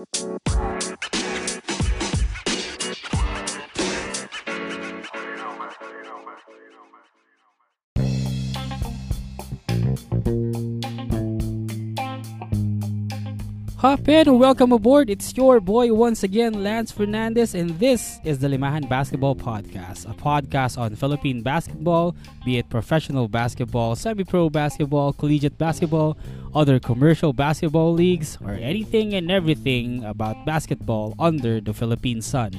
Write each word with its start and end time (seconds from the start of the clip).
Música 0.00 0.79
Hop 13.80 14.06
in 14.10 14.28
and 14.28 14.38
welcome 14.38 14.72
aboard. 14.72 15.08
It's 15.08 15.34
your 15.34 15.58
boy 15.58 15.90
once 15.94 16.22
again, 16.22 16.62
Lance 16.62 16.92
Fernandez, 16.92 17.54
and 17.54 17.70
this 17.78 18.20
is 18.24 18.38
the 18.38 18.46
Limahan 18.46 18.86
Basketball 18.90 19.34
Podcast, 19.34 20.04
a 20.04 20.12
podcast 20.12 20.76
on 20.76 20.94
Philippine 20.94 21.40
basketball, 21.40 22.14
be 22.44 22.58
it 22.58 22.68
professional 22.68 23.26
basketball, 23.26 23.96
semi 23.96 24.22
pro 24.22 24.50
basketball, 24.50 25.14
collegiate 25.14 25.56
basketball, 25.56 26.18
other 26.54 26.78
commercial 26.78 27.32
basketball 27.32 27.94
leagues, 27.94 28.36
or 28.44 28.50
anything 28.50 29.14
and 29.14 29.30
everything 29.30 30.04
about 30.04 30.44
basketball 30.44 31.14
under 31.18 31.58
the 31.58 31.72
Philippine 31.72 32.20
sun. 32.20 32.52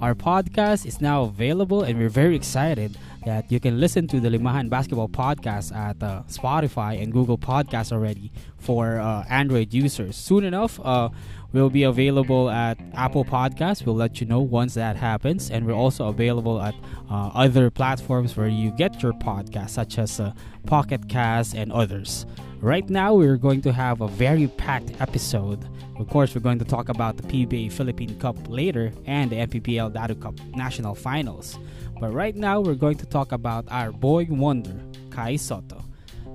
Our 0.00 0.14
podcast 0.14 0.86
is 0.86 1.00
now 1.00 1.24
available, 1.24 1.82
and 1.82 1.98
we're 1.98 2.08
very 2.08 2.36
excited 2.36 2.96
that 3.28 3.52
you 3.52 3.60
can 3.60 3.78
listen 3.78 4.06
to 4.08 4.20
the 4.20 4.30
Limahan 4.30 4.70
Basketball 4.70 5.10
Podcast 5.10 5.76
at 5.76 6.02
uh, 6.02 6.22
Spotify 6.28 7.02
and 7.02 7.12
Google 7.12 7.36
Podcasts 7.36 7.92
already 7.92 8.32
for 8.56 8.98
uh, 8.98 9.22
Android 9.28 9.74
users. 9.74 10.16
Soon 10.16 10.44
enough, 10.44 10.80
uh, 10.82 11.10
we'll 11.52 11.68
be 11.68 11.82
available 11.82 12.48
at 12.48 12.78
Apple 12.94 13.26
Podcasts. 13.26 13.84
We'll 13.84 13.96
let 13.96 14.18
you 14.22 14.26
know 14.26 14.40
once 14.40 14.72
that 14.74 14.96
happens, 14.96 15.50
and 15.50 15.66
we're 15.66 15.74
also 15.84 16.08
available 16.08 16.58
at 16.62 16.74
uh, 17.10 17.30
other 17.34 17.70
platforms 17.70 18.34
where 18.34 18.48
you 18.48 18.70
get 18.70 19.02
your 19.02 19.12
podcasts, 19.12 19.70
such 19.70 19.98
as 19.98 20.20
uh, 20.20 20.32
Pocket 20.66 21.10
Cast 21.10 21.54
and 21.54 21.70
others. 21.70 22.24
Right 22.60 22.90
now, 22.90 23.14
we're 23.14 23.36
going 23.36 23.62
to 23.62 23.72
have 23.72 24.00
a 24.00 24.08
very 24.08 24.48
packed 24.48 25.00
episode. 25.00 25.62
Of 25.96 26.08
course, 26.08 26.34
we're 26.34 26.40
going 26.40 26.58
to 26.58 26.64
talk 26.64 26.88
about 26.88 27.16
the 27.16 27.22
PBA 27.22 27.70
Philippine 27.70 28.18
Cup 28.18 28.36
later 28.48 28.90
and 29.06 29.30
the 29.30 29.36
MPBL 29.36 29.94
Datu 29.94 30.20
Cup 30.20 30.34
National 30.56 30.96
Finals. 30.96 31.56
But 32.00 32.12
right 32.12 32.34
now, 32.34 32.60
we're 32.60 32.74
going 32.74 32.98
to 32.98 33.06
talk 33.06 33.30
about 33.30 33.64
our 33.70 33.92
boy 33.92 34.26
wonder, 34.28 34.74
Kai 35.10 35.36
Sotto. 35.36 35.84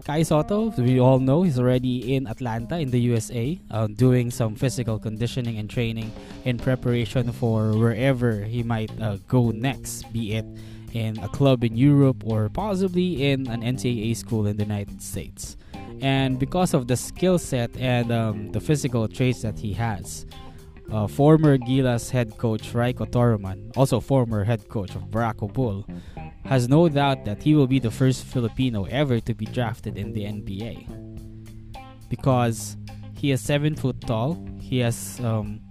Kai 0.05 0.23
Sotto, 0.23 0.73
we 0.77 0.97
all 0.97 1.19
know, 1.19 1.43
he's 1.43 1.59
already 1.59 2.15
in 2.15 2.25
Atlanta 2.27 2.79
in 2.79 2.89
the 2.89 3.01
USA, 3.01 3.59
uh, 3.71 3.87
doing 3.87 4.31
some 4.31 4.55
physical 4.55 4.97
conditioning 4.99 5.57
and 5.57 5.69
training 5.69 6.09
in 6.45 6.57
preparation 6.57 7.33
for 7.33 7.77
wherever 7.77 8.43
he 8.43 8.63
might 8.63 8.91
uh, 9.01 9.17
go 9.27 9.51
next, 9.51 10.03
be 10.13 10.35
it 10.35 10.45
in 10.93 11.19
a 11.19 11.27
club 11.27 11.65
in 11.65 11.75
Europe 11.75 12.23
or 12.25 12.47
possibly 12.47 13.29
in 13.29 13.45
an 13.47 13.61
NCAA 13.61 14.15
school 14.15 14.47
in 14.47 14.55
the 14.55 14.63
United 14.63 15.01
States. 15.01 15.57
And 16.01 16.39
because 16.39 16.73
of 16.73 16.87
the 16.87 16.97
skill 16.97 17.37
set 17.39 17.75
and 17.77 18.11
um, 18.11 18.51
the 18.51 18.59
physical 18.59 19.07
traits 19.07 19.41
that 19.41 19.57
he 19.57 19.73
has, 19.73 20.25
uh, 20.91 21.07
former 21.07 21.57
Gilas 21.57 22.09
head 22.09 22.37
coach 22.37 22.73
Rajko 22.73 23.09
Toroman, 23.09 23.71
also 23.77 23.99
former 23.99 24.43
head 24.43 24.67
coach 24.69 24.95
of 24.95 25.03
Barako 25.03 25.51
Bull, 25.51 25.85
has 26.45 26.67
no 26.67 26.89
doubt 26.89 27.25
that 27.25 27.41
he 27.41 27.55
will 27.55 27.67
be 27.67 27.79
the 27.79 27.91
first 27.91 28.25
Filipino 28.25 28.85
ever 28.85 29.19
to 29.21 29.33
be 29.33 29.45
drafted 29.45 29.97
in 29.97 30.13
the 30.13 30.23
NBA. 30.23 30.87
Because 32.09 32.77
he 33.17 33.31
is 33.31 33.41
7 33.41 33.75
foot 33.75 34.01
tall, 34.01 34.45
he 34.59 34.79
has 34.79 35.19
um, 35.21 35.61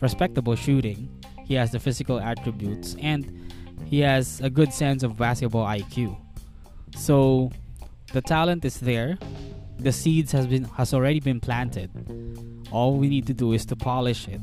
respectable 0.00 0.54
shooting, 0.54 1.08
he 1.46 1.54
has 1.54 1.72
the 1.72 1.80
physical 1.80 2.20
attributes, 2.20 2.96
and 3.00 3.50
he 3.86 4.00
has 4.00 4.40
a 4.40 4.50
good 4.50 4.72
sense 4.72 5.02
of 5.02 5.16
basketball 5.16 5.66
IQ. 5.66 6.16
So 6.94 7.50
the 8.12 8.20
talent 8.20 8.64
is 8.64 8.78
there. 8.78 9.18
The 9.80 9.92
seeds 9.92 10.32
has 10.32 10.46
been 10.46 10.64
has 10.76 10.92
already 10.92 11.20
been 11.20 11.40
planted. 11.40 11.90
All 12.70 12.96
we 12.96 13.08
need 13.08 13.26
to 13.26 13.34
do 13.34 13.52
is 13.52 13.64
to 13.66 13.76
polish 13.76 14.28
it 14.28 14.40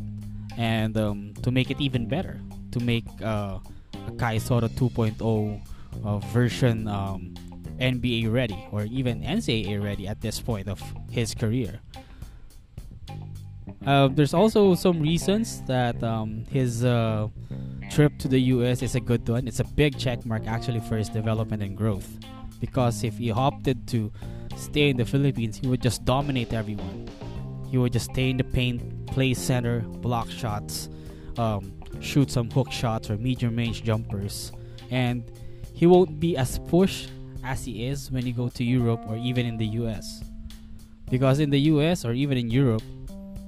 and 0.57 0.97
um, 0.97 1.33
to 1.43 1.51
make 1.51 1.69
it 1.69 1.79
even 1.79 2.07
better, 2.07 2.41
to 2.71 2.79
make 2.79 3.05
uh, 3.21 3.59
a 4.07 4.11
Kai 4.17 4.39
Sotto 4.39 4.67
2.0 4.67 5.61
uh, 6.03 6.17
version 6.33 6.87
um, 6.87 7.35
NBA 7.79 8.31
ready 8.33 8.67
or 8.71 8.83
even 8.85 9.21
NCAA 9.21 9.81
ready 9.81 10.07
at 10.07 10.21
this 10.21 10.41
point 10.41 10.67
of 10.67 10.81
his 11.11 11.35
career. 11.35 11.79
Uh, 13.85 14.07
there's 14.09 14.33
also 14.33 14.75
some 14.75 14.99
reasons 14.99 15.61
that 15.63 16.01
um, 16.03 16.45
his 16.49 16.83
uh, 16.83 17.27
trip 17.89 18.17
to 18.19 18.27
the 18.27 18.39
US 18.53 18.81
is 18.81 18.95
a 18.95 18.99
good 18.99 19.27
one. 19.29 19.47
It's 19.47 19.59
a 19.59 19.63
big 19.63 19.97
check 19.97 20.25
mark 20.25 20.47
actually 20.47 20.81
for 20.81 20.97
his 20.97 21.09
development 21.09 21.61
and 21.63 21.77
growth. 21.77 22.09
Because 22.59 23.03
if 23.03 23.17
he 23.17 23.31
opted 23.31 23.87
to 23.89 24.11
stay 24.57 24.89
in 24.89 24.97
the 24.97 25.05
Philippines, 25.05 25.57
he 25.57 25.67
would 25.67 25.81
just 25.81 26.05
dominate 26.05 26.53
everyone. 26.53 27.07
He 27.69 27.77
would 27.77 27.93
just 27.93 28.11
stay 28.11 28.29
in 28.29 28.37
the 28.37 28.43
paint, 28.43 29.07
play 29.07 29.33
center, 29.33 29.81
block 29.81 30.29
shots, 30.29 30.89
um, 31.37 31.73
shoot 31.99 32.31
some 32.31 32.49
hook 32.49 32.71
shots 32.71 33.09
or 33.09 33.17
medium 33.17 33.55
range 33.55 33.83
jumpers, 33.83 34.51
and 34.89 35.23
he 35.73 35.85
won't 35.85 36.19
be 36.19 36.37
as 36.37 36.59
pushed 36.67 37.09
as 37.43 37.63
he 37.63 37.85
is 37.85 38.11
when 38.11 38.25
you 38.25 38.33
go 38.33 38.49
to 38.49 38.63
Europe 38.63 39.01
or 39.07 39.17
even 39.17 39.45
in 39.45 39.57
the 39.57 39.67
US. 39.83 40.23
Because 41.09 41.39
in 41.39 41.49
the 41.49 41.59
US 41.71 42.03
or 42.03 42.13
even 42.13 42.37
in 42.37 42.49
Europe, 42.49 42.83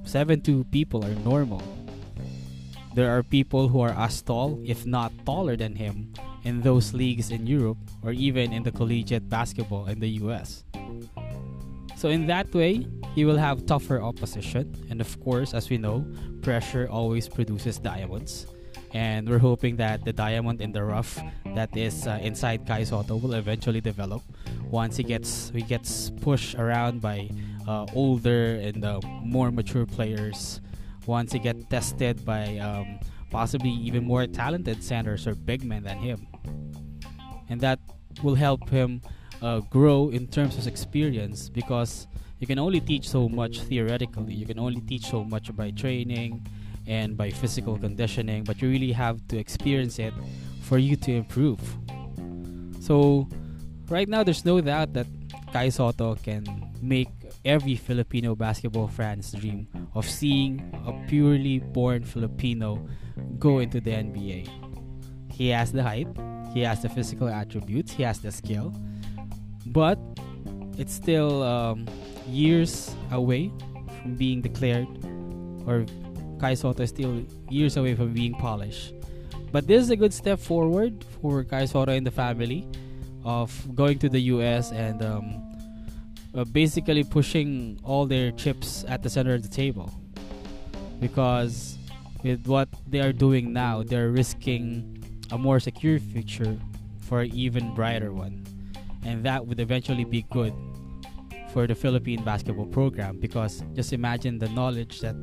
7 0.04 0.42
2 0.42 0.64
people 0.66 1.04
are 1.04 1.16
normal. 1.26 1.62
There 2.96 3.12
are 3.12 3.22
people 3.22 3.68
who 3.68 3.82
are 3.82 3.94
as 3.94 4.22
tall, 4.22 4.60
if 4.66 4.86
not 4.86 5.12
taller 5.26 5.56
than 5.56 5.76
him, 5.76 6.12
in 6.44 6.62
those 6.62 6.94
leagues 6.94 7.32
in 7.32 7.46
Europe 7.46 7.78
or 8.02 8.12
even 8.12 8.54
in 8.54 8.64
the 8.64 8.72
collegiate 8.72 9.30
basketball 9.30 9.86
in 9.88 10.00
the 10.00 10.10
US. 10.26 10.64
So, 12.00 12.08
in 12.08 12.28
that 12.28 12.56
way, 12.56 12.88
he 13.14 13.26
will 13.26 13.36
have 13.36 13.66
tougher 13.66 14.02
opposition, 14.02 14.72
and 14.90 15.02
of 15.02 15.20
course, 15.20 15.54
as 15.54 15.70
we 15.70 15.78
know, 15.78 16.08
pressure 16.42 16.88
always 16.90 17.28
produces 17.28 17.78
diamonds. 17.78 18.48
And 18.94 19.28
we're 19.28 19.44
hoping 19.44 19.76
that 19.84 20.06
the 20.06 20.14
diamond 20.14 20.62
in 20.62 20.72
the 20.72 20.82
rough 20.82 21.20
that 21.56 21.76
is 21.76 22.08
uh, 22.08 22.18
inside 22.24 22.66
Kai 22.66 22.86
Sotto 22.86 23.18
will 23.18 23.34
eventually 23.34 23.82
develop 23.82 24.22
once 24.72 24.96
he 24.96 25.04
gets 25.04 25.50
he 25.50 25.62
gets 25.62 26.10
pushed 26.22 26.56
around 26.56 27.02
by 27.02 27.30
uh, 27.68 27.86
older 27.94 28.56
and 28.64 28.86
uh, 28.86 29.02
more 29.04 29.52
mature 29.52 29.86
players. 29.86 30.62
Once 31.06 31.34
he 31.34 31.40
gets 31.40 31.66
tested 31.66 32.24
by 32.24 32.56
um, 32.60 32.98
possibly 33.30 33.72
even 33.72 34.06
more 34.06 34.26
talented 34.26 34.82
centers 34.82 35.28
or 35.28 35.36
big 35.36 35.66
men 35.66 35.84
than 35.84 35.98
him, 35.98 36.28
and 37.50 37.60
that 37.60 37.80
will 38.24 38.36
help 38.36 38.70
him 38.70 39.02
uh, 39.42 39.60
grow 39.72 40.10
in 40.10 40.28
terms 40.28 40.58
of 40.58 40.68
experience 40.68 41.50
because 41.50 42.08
you 42.40 42.48
can 42.48 42.60
only 42.60 42.80
teach 42.80 43.08
so 43.08 43.28
much 43.28 43.62
theoretically. 43.62 44.34
You 44.34 44.46
can 44.46 44.60
only 44.60 44.82
teach 44.82 45.06
so 45.08 45.24
much 45.24 45.56
by 45.56 45.72
training 45.72 46.48
and 46.88 47.18
by 47.18 47.30
physical 47.30 47.78
conditioning, 47.78 48.44
but 48.44 48.62
you 48.62 48.70
really 48.70 48.92
have 48.92 49.26
to 49.28 49.38
experience 49.38 50.00
it 50.00 50.14
for 50.62 50.78
you 50.78 50.96
to 50.96 51.12
improve. 51.12 51.60
So, 52.80 53.28
right 53.90 54.08
now, 54.08 54.24
there's 54.24 54.46
no 54.46 54.62
doubt 54.62 54.94
that 54.94 55.08
Kai 55.52 55.70
Sotto 55.70 56.16
can 56.16 56.46
make 56.82 57.10
every 57.46 57.76
Filipino 57.76 58.36
basketball 58.36 58.88
fan's 58.88 59.32
dream 59.32 59.68
of 59.94 60.08
seeing 60.10 60.62
a 60.88 60.94
purely 61.08 61.60
born 61.60 62.04
Filipino 62.04 62.88
go 63.38 63.60
into 63.60 63.80
the 63.80 63.92
NBA. 63.92 64.48
He 65.32 65.50
has 65.50 65.72
the 65.72 65.84
height, 65.84 66.08
he 66.54 66.62
has 66.62 66.82
the 66.82 66.90
physical 66.90 67.28
attributes, 67.28 67.92
he 67.92 68.04
has 68.04 68.20
the 68.20 68.32
skill, 68.32 68.74
but 69.72 70.00
it's 70.78 70.94
still 70.94 71.44
um, 71.44 71.86
years 72.28 72.96
away 73.12 73.52
from 74.02 74.16
being 74.16 74.42
declared, 74.42 74.88
or 75.66 75.86
Kai 76.40 76.54
Sotto 76.54 76.84
is 76.84 76.90
still 76.90 77.26
years 77.50 77.78
away 77.78 77.96
from 77.96 78.14
being 78.14 78.34
polished. 78.34 78.94
But 79.52 79.68
this 79.68 79.82
is 79.82 79.90
a 79.90 79.96
good 79.96 80.14
step 80.14 80.40
forward 80.40 81.04
for 81.22 81.44
Kai 81.44 81.66
Sotto 81.66 81.92
and 81.92 82.06
the 82.06 82.12
family 82.12 82.68
of 83.26 83.52
going 83.76 84.00
to 84.00 84.10
the 84.10 84.20
US 84.34 84.72
and 84.72 85.02
um, 85.04 85.44
uh, 86.34 86.44
basically 86.46 87.04
pushing 87.04 87.80
all 87.84 88.06
their 88.06 88.32
chips 88.32 88.86
at 88.88 89.04
the 89.04 89.10
center 89.10 89.34
of 89.34 89.44
the 89.44 89.50
table. 89.50 89.92
Because 91.00 91.78
with 92.24 92.48
what 92.48 92.70
they 92.88 93.02
are 93.02 93.14
doing 93.14 93.54
now, 93.54 93.84
they're 93.84 94.10
risking 94.10 95.04
a 95.32 95.38
more 95.38 95.60
secure 95.60 96.00
future 96.00 96.58
for 97.00 97.22
an 97.22 97.34
even 97.34 97.74
brighter 97.74 98.14
one. 98.14 98.46
And 99.04 99.24
that 99.26 99.46
would 99.46 99.60
eventually 99.60 100.04
be 100.04 100.26
good 100.32 100.54
for 101.54 101.66
the 101.68 101.76
Philippine 101.76 102.24
basketball 102.24 102.68
program 102.68 103.20
because 103.20 103.64
just 103.74 103.94
imagine 103.94 104.38
the 104.38 104.50
knowledge 104.50 105.02
that 105.02 105.16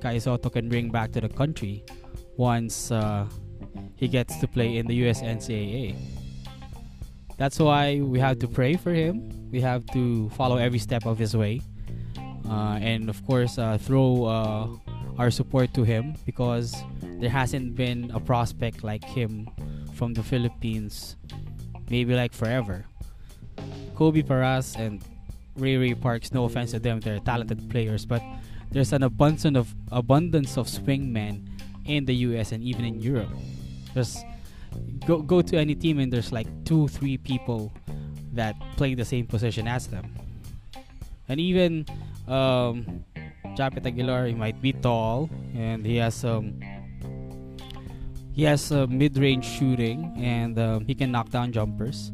Kai 0.00 0.18
Sotto 0.18 0.50
can 0.50 0.68
bring 0.68 0.90
back 0.90 1.12
to 1.12 1.20
the 1.20 1.28
country 1.28 1.84
once 2.36 2.90
uh, 2.90 3.26
he 3.96 4.08
gets 4.08 4.36
to 4.38 4.46
play 4.46 4.76
in 4.76 4.86
the 4.86 4.94
US 5.08 5.22
NCAA. 5.22 5.96
That's 7.36 7.58
why 7.58 8.00
we 8.00 8.18
have 8.18 8.38
to 8.40 8.48
pray 8.48 8.74
for 8.74 8.92
him. 8.92 9.30
We 9.50 9.60
have 9.60 9.86
to 9.92 10.28
follow 10.30 10.56
every 10.56 10.78
step 10.78 11.06
of 11.06 11.18
his 11.18 11.36
way. 11.36 11.62
Uh, 12.48 12.78
and 12.80 13.08
of 13.08 13.24
course, 13.26 13.58
uh, 13.58 13.78
throw 13.78 14.24
uh, 14.24 14.68
our 15.18 15.30
support 15.30 15.72
to 15.74 15.84
him 15.84 16.14
because 16.26 16.74
there 17.20 17.30
hasn't 17.30 17.76
been 17.76 18.10
a 18.12 18.20
prospect 18.20 18.82
like 18.82 19.04
him 19.04 19.48
from 19.94 20.14
the 20.14 20.22
Philippines, 20.22 21.16
maybe 21.90 22.14
like 22.14 22.32
forever. 22.32 22.86
Kobe 23.98 24.22
Paras 24.22 24.76
and 24.78 25.02
Ray 25.56 25.76
Ray 25.76 25.92
Parks, 25.92 26.30
no 26.30 26.44
offense 26.44 26.70
to 26.70 26.78
them, 26.78 27.00
they're 27.00 27.18
talented 27.18 27.68
players, 27.68 28.06
but 28.06 28.22
there's 28.70 28.92
an 28.92 29.02
abundance 29.02 29.58
of 29.58 29.74
abundance 29.90 30.56
of 30.56 30.68
swingmen 30.68 31.42
in 31.84 32.04
the 32.04 32.14
US 32.30 32.52
and 32.52 32.62
even 32.62 32.84
in 32.84 33.02
Europe. 33.02 33.34
There's 33.94 34.22
go 35.04 35.18
go 35.18 35.42
to 35.42 35.58
any 35.58 35.74
team 35.74 35.98
and 35.98 36.12
there's 36.12 36.30
like 36.30 36.46
two, 36.64 36.86
three 36.86 37.18
people 37.18 37.72
that 38.38 38.54
play 38.76 38.94
the 38.94 39.04
same 39.04 39.26
position 39.26 39.66
as 39.66 39.88
them. 39.88 40.14
And 41.28 41.40
even 41.40 41.84
um, 42.28 43.02
Japeth 43.58 43.84
Aguilar, 43.84 44.26
he 44.26 44.34
might 44.34 44.62
be 44.62 44.74
tall 44.74 45.28
and 45.58 45.84
he 45.84 45.96
has 45.96 46.14
some. 46.14 46.62
he 48.30 48.46
has 48.46 48.70
a 48.70 48.86
mid-range 48.86 49.44
shooting 49.44 50.14
and 50.14 50.54
um, 50.56 50.86
he 50.86 50.94
can 50.94 51.10
knock 51.10 51.30
down 51.34 51.50
jumpers. 51.50 52.12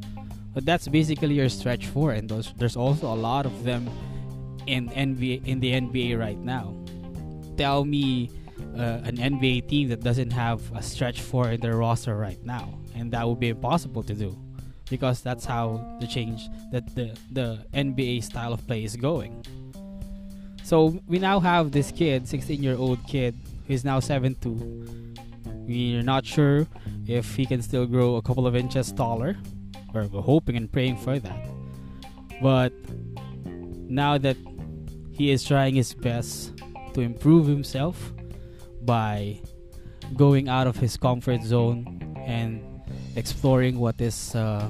But 0.54 0.64
that's 0.64 0.86
basically 0.88 1.34
your 1.34 1.48
stretch 1.48 1.86
four, 1.86 2.12
and 2.12 2.28
those, 2.28 2.52
there's 2.56 2.76
also 2.76 3.12
a 3.12 3.18
lot 3.18 3.44
of 3.44 3.64
them 3.64 3.90
in 4.66 4.88
NBA 4.88 5.44
in 5.46 5.60
the 5.60 5.72
NBA 5.72 6.18
right 6.18 6.38
now. 6.38 6.74
Tell 7.56 7.84
me 7.84 8.30
uh, 8.78 9.02
an 9.04 9.16
NBA 9.16 9.68
team 9.68 9.88
that 9.88 10.02
doesn't 10.02 10.30
have 10.30 10.62
a 10.74 10.82
stretch 10.82 11.20
four 11.20 11.50
in 11.50 11.60
their 11.60 11.76
roster 11.76 12.16
right 12.16 12.42
now, 12.44 12.78
and 12.94 13.10
that 13.12 13.28
would 13.28 13.40
be 13.40 13.48
impossible 13.48 14.02
to 14.04 14.14
do 14.14 14.38
because 14.90 15.22
that's 15.22 15.44
how 15.44 15.98
the 16.00 16.06
change 16.06 16.48
that 16.70 16.94
the 16.94 17.18
the 17.32 17.66
NBA 17.74 18.22
style 18.22 18.52
of 18.52 18.64
play 18.66 18.84
is 18.84 18.96
going. 18.96 19.44
So 20.62 20.98
we 21.06 21.18
now 21.18 21.40
have 21.40 21.72
this 21.72 21.92
kid, 21.92 22.26
16 22.26 22.62
year 22.62 22.76
old 22.76 22.98
kid, 23.06 23.34
who's 23.66 23.84
now 23.84 24.00
7'2. 24.00 25.18
We're 25.66 26.02
not 26.02 26.24
sure 26.24 26.66
if 27.06 27.36
he 27.36 27.44
can 27.44 27.60
still 27.60 27.86
grow 27.86 28.16
a 28.16 28.22
couple 28.22 28.46
of 28.46 28.56
inches 28.56 28.90
taller. 28.90 29.36
We're 30.02 30.22
hoping 30.22 30.56
and 30.56 30.70
praying 30.70 30.98
for 30.98 31.18
that. 31.18 31.48
But 32.42 32.72
now 33.88 34.18
that 34.18 34.36
he 35.12 35.30
is 35.30 35.44
trying 35.44 35.76
his 35.76 35.94
best 35.94 36.52
to 36.94 37.00
improve 37.00 37.46
himself 37.46 38.12
by 38.82 39.40
going 40.16 40.48
out 40.48 40.66
of 40.66 40.76
his 40.76 40.96
comfort 40.96 41.42
zone 41.42 42.00
and 42.26 42.60
exploring 43.16 43.78
what 43.78 44.00
is 44.00 44.34
uh, 44.34 44.68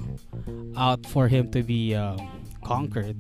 out 0.77 1.05
for 1.07 1.29
him 1.29 1.51
to 1.53 1.63
be 1.63 1.95
uh, 1.95 2.17
conquered. 2.65 3.17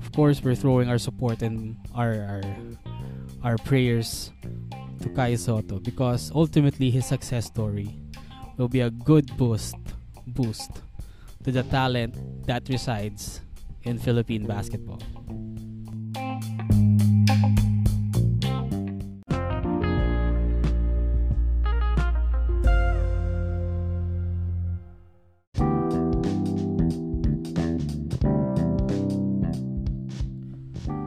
Of 0.00 0.12
course, 0.12 0.42
we're 0.42 0.54
throwing 0.54 0.88
our 0.88 0.98
support 0.98 1.42
and 1.42 1.76
our 1.94 2.12
our, 2.12 2.42
our 3.42 3.58
prayers 3.58 4.30
to 5.00 5.08
Kai 5.08 5.36
Sotto 5.36 5.80
because 5.80 6.30
ultimately 6.34 6.90
his 6.90 7.06
success 7.06 7.46
story 7.46 7.88
will 8.56 8.68
be 8.68 8.80
a 8.80 8.90
good 8.90 9.34
boost 9.36 9.76
boost 10.34 10.82
to 11.44 11.52
the 11.52 11.62
talent 11.64 12.46
that 12.46 12.68
resides 12.68 13.40
in 13.82 13.98
Philippine 13.98 14.46
basketball. 14.46 15.00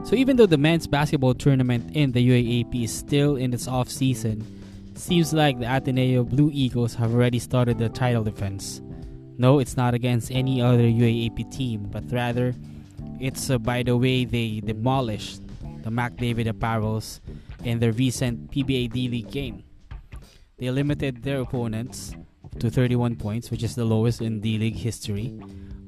So 0.06 0.16
even 0.16 0.38
though 0.38 0.46
the 0.46 0.58
men's 0.58 0.86
basketball 0.86 1.34
tournament 1.34 1.96
in 1.96 2.12
the 2.12 2.26
UAAP 2.26 2.84
is 2.84 2.94
still 2.94 3.38
in 3.38 3.54
its 3.54 3.68
off 3.68 3.90
season, 3.90 4.46
seems 4.94 5.34
like 5.34 5.60
the 5.60 5.66
Ateneo 5.66 6.24
Blue 6.24 6.52
Eagles 6.54 6.94
have 6.94 7.14
already 7.14 7.40
started 7.40 7.80
the 7.80 7.90
title 7.90 8.24
defense. 8.24 8.82
No, 9.38 9.60
it's 9.60 9.76
not 9.76 9.94
against 9.94 10.32
any 10.32 10.62
other 10.62 10.84
UAAP 10.84 11.52
team, 11.52 11.88
but 11.92 12.04
rather 12.12 12.56
it's 13.20 13.50
uh, 13.50 13.58
by 13.58 13.84
the 13.84 13.98
way 13.98 14.26
they 14.26 14.62
demolished 14.62 15.42
the 15.84 15.90
McDavid 15.90 16.48
Apparels 16.48 17.20
in 17.64 17.80
their 17.80 17.92
recent 17.92 18.52
PBA 18.52 18.92
D 18.92 19.08
League 19.10 19.32
game. 19.32 19.64
They 20.58 20.72
limited 20.72 21.24
their 21.24 21.42
opponents 21.42 22.16
to 22.60 22.70
31 22.70 23.18
points, 23.18 23.52
which 23.52 23.64
is 23.64 23.76
the 23.76 23.86
lowest 23.86 24.22
in 24.22 24.40
D 24.40 24.58
League 24.58 24.76
history, 24.76 25.28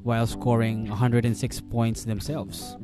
while 0.03 0.27
scoring 0.27 0.89
106 0.89 1.61
points 1.61 2.03
themselves 2.03 2.75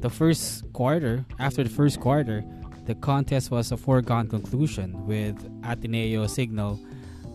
the 0.00 0.10
first 0.10 0.72
quarter, 0.72 1.24
after 1.38 1.64
the 1.64 1.70
first 1.70 2.00
quarter, 2.00 2.44
the 2.86 2.94
contest 2.94 3.50
was 3.50 3.72
a 3.72 3.76
foregone 3.76 4.28
conclusion 4.28 5.06
with 5.06 5.36
Ateneo 5.64 6.24
Cignal 6.24 6.78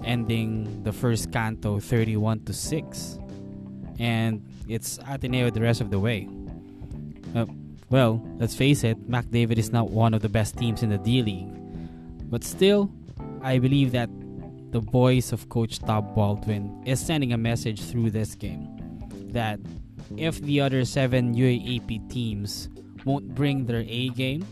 ending 0.05 0.83
the 0.83 0.91
first 0.91 1.31
canto 1.31 1.79
31 1.79 2.45
to 2.45 2.53
6 2.53 3.19
and 3.99 4.45
it's 4.67 4.99
Ateneo 5.07 5.49
the 5.49 5.61
rest 5.61 5.81
of 5.81 5.91
the 5.91 5.99
way. 5.99 6.27
Uh, 7.35 7.45
well, 7.89 8.21
let's 8.37 8.55
face 8.55 8.83
it, 8.83 8.97
McDavid 9.09 9.57
is 9.57 9.71
not 9.71 9.91
one 9.91 10.13
of 10.13 10.21
the 10.21 10.29
best 10.29 10.57
teams 10.57 10.83
in 10.83 10.89
the 10.89 10.97
D 10.97 11.21
League. 11.21 11.49
But 12.29 12.43
still, 12.43 12.91
I 13.41 13.59
believe 13.59 13.91
that 13.91 14.09
the 14.71 14.79
voice 14.79 15.31
of 15.31 15.49
Coach 15.49 15.79
Tab 15.79 16.15
Baldwin 16.15 16.81
is 16.85 16.99
sending 16.99 17.33
a 17.33 17.37
message 17.37 17.81
through 17.81 18.09
this 18.09 18.33
game 18.35 18.67
that 19.31 19.59
if 20.17 20.41
the 20.41 20.61
other 20.61 20.85
seven 20.85 21.35
UAAP 21.35 22.09
teams 22.09 22.69
won't 23.05 23.35
bring 23.35 23.65
their 23.65 23.85
A 23.87 24.09
game, 24.09 24.45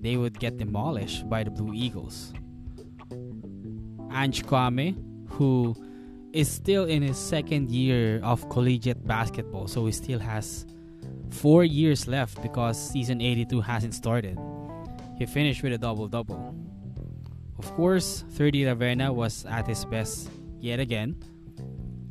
they 0.00 0.16
would 0.16 0.38
get 0.38 0.58
demolished 0.58 1.28
by 1.28 1.44
the 1.44 1.50
Blue 1.50 1.72
Eagles. 1.74 2.32
Ange 4.12 4.44
Kouame, 4.44 4.96
who 5.28 5.74
is 6.32 6.48
still 6.48 6.84
in 6.84 7.02
his 7.02 7.16
second 7.16 7.70
year 7.70 8.20
of 8.22 8.48
collegiate 8.48 9.06
basketball, 9.06 9.66
so 9.66 9.86
he 9.86 9.92
still 9.92 10.18
has 10.18 10.66
four 11.30 11.64
years 11.64 12.06
left 12.06 12.40
because 12.42 12.76
season 12.90 13.20
82 13.20 13.60
hasn't 13.60 13.94
started. 13.94 14.38
He 15.18 15.26
finished 15.26 15.62
with 15.62 15.72
a 15.72 15.78
double 15.78 16.08
double. 16.08 16.54
Of 17.58 17.72
course, 17.74 18.24
Thirdy 18.32 18.62
Ravena 18.64 19.12
was 19.12 19.44
at 19.46 19.66
his 19.66 19.84
best 19.84 20.30
yet 20.60 20.78
again, 20.78 21.16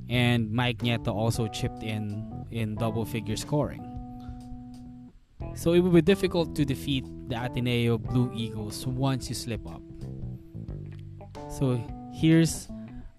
and 0.09 0.51
Mike 0.51 0.79
Nieto 0.79 1.13
also 1.13 1.47
chipped 1.47 1.83
in 1.83 2.45
in 2.51 2.75
double 2.75 3.05
figure 3.05 3.35
scoring. 3.35 3.83
So 5.55 5.73
it 5.73 5.79
will 5.79 5.91
be 5.91 6.01
difficult 6.01 6.55
to 6.55 6.65
defeat 6.65 7.05
the 7.29 7.35
Ateneo 7.35 7.97
Blue 7.97 8.31
Eagles 8.35 8.85
once 8.85 9.29
you 9.29 9.35
slip 9.35 9.65
up. 9.67 9.81
So 11.49 11.81
here's 12.13 12.67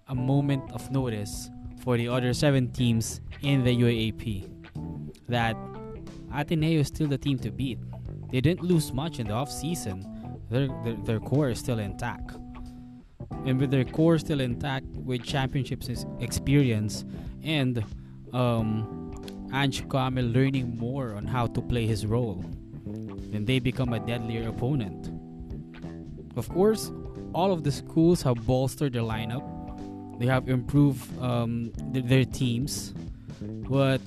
a 0.07 0.15
moment 0.15 0.71
of 0.71 0.91
notice 0.91 1.49
for 1.83 1.97
the 1.97 2.07
other 2.07 2.33
seven 2.33 2.71
teams 2.71 3.21
in 3.41 3.63
the 3.63 3.75
UAAP 3.75 4.49
that 5.27 5.55
Ateneo 6.33 6.81
is 6.81 6.87
still 6.87 7.07
the 7.07 7.17
team 7.17 7.37
to 7.39 7.51
beat. 7.51 7.79
They 8.31 8.41
didn't 8.41 8.63
lose 8.63 8.93
much 8.93 9.19
in 9.19 9.27
the 9.27 9.33
off 9.33 9.51
season. 9.51 10.05
Their, 10.49 10.67
their, 10.83 10.93
their 11.05 11.19
core 11.19 11.49
is 11.49 11.59
still 11.59 11.79
intact. 11.79 12.35
And 13.45 13.59
with 13.59 13.71
their 13.71 13.85
core 13.85 14.17
still 14.17 14.41
intact, 14.41 14.85
with 14.85 15.23
championships 15.23 15.89
experience 16.19 17.05
and 17.43 17.83
um, 18.33 19.11
Ange 19.53 19.87
Kouame 19.87 20.33
learning 20.33 20.77
more 20.77 21.13
on 21.13 21.25
how 21.25 21.47
to 21.47 21.61
play 21.61 21.85
his 21.85 22.05
role, 22.05 22.43
then 23.31 23.45
they 23.45 23.59
become 23.59 23.93
a 23.93 23.99
deadlier 23.99 24.47
opponent. 24.49 25.09
Of 26.35 26.49
course, 26.49 26.91
all 27.33 27.51
of 27.51 27.63
the 27.63 27.71
schools 27.71 28.21
have 28.23 28.45
bolstered 28.45 28.93
their 28.93 29.01
lineup. 29.01 29.43
They 30.19 30.25
have 30.25 30.49
improved 30.49 31.01
um, 31.21 31.71
th- 31.93 32.05
their 32.05 32.25
teams, 32.25 32.93
but 33.41 34.01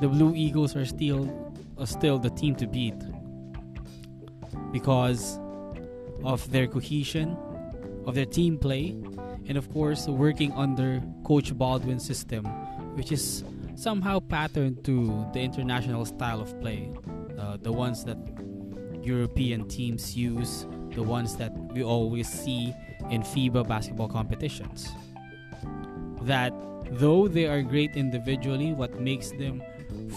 the 0.00 0.08
Blue 0.08 0.34
Eagles 0.34 0.74
are 0.76 0.84
still 0.84 1.28
are 1.78 1.86
still 1.86 2.18
the 2.18 2.30
team 2.30 2.54
to 2.56 2.66
beat 2.66 2.94
because 4.72 5.38
of 6.24 6.50
their 6.50 6.66
cohesion, 6.66 7.36
of 8.06 8.14
their 8.14 8.26
team 8.26 8.58
play, 8.58 8.96
and 9.46 9.58
of 9.58 9.70
course 9.72 10.06
working 10.06 10.52
under 10.52 11.02
Coach 11.24 11.56
Baldwin's 11.56 12.04
system, 12.04 12.44
which 12.96 13.12
is 13.12 13.44
somehow 13.74 14.20
patterned 14.20 14.84
to 14.84 15.26
the 15.32 15.40
international 15.40 16.04
style 16.04 16.40
of 16.40 16.58
play, 16.60 16.90
uh, 17.38 17.56
the 17.60 17.72
ones 17.72 18.04
that 18.04 18.16
European 19.02 19.68
teams 19.68 20.16
use, 20.16 20.66
the 20.94 21.02
ones 21.02 21.36
that 21.36 21.52
we 21.72 21.82
always 21.82 22.28
see 22.28 22.74
in 23.10 23.22
FIBA 23.22 23.66
basketball 23.66 24.08
competitions. 24.08 24.90
That 26.22 26.52
though 26.90 27.28
they 27.28 27.46
are 27.46 27.62
great 27.62 27.96
individually, 27.96 28.72
what 28.72 29.00
makes 29.00 29.30
them 29.30 29.62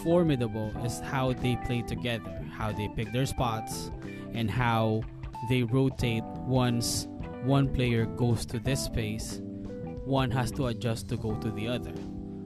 formidable 0.04 0.72
is 0.86 1.00
how 1.00 1.34
they 1.34 1.58
play 1.66 1.82
together, 1.82 2.44
how 2.52 2.72
they 2.72 2.90
pick 2.96 3.12
their 3.12 3.26
spots, 3.26 3.92
and 4.34 4.50
how 4.50 5.02
they 5.50 5.64
rotate 5.64 6.24
once 6.46 7.08
one 7.44 7.74
player 7.74 8.06
goes 8.06 8.46
to 8.46 8.60
this 8.60 8.84
space, 8.84 9.42
one 10.06 10.32
has 10.32 10.52
to 10.52 10.68
adjust 10.68 11.10
to 11.10 11.18
go 11.18 11.36
to 11.36 11.52
the 11.52 11.68
other 11.68 11.94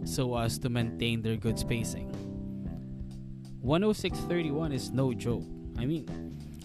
so 0.03 0.35
as 0.37 0.57
to 0.59 0.69
maintain 0.69 1.21
their 1.21 1.35
good 1.35 1.59
spacing. 1.59 2.09
106.31 3.63 4.73
is 4.73 4.89
no 4.89 5.13
joke. 5.13 5.43
I 5.77 5.85
mean, 5.85 6.07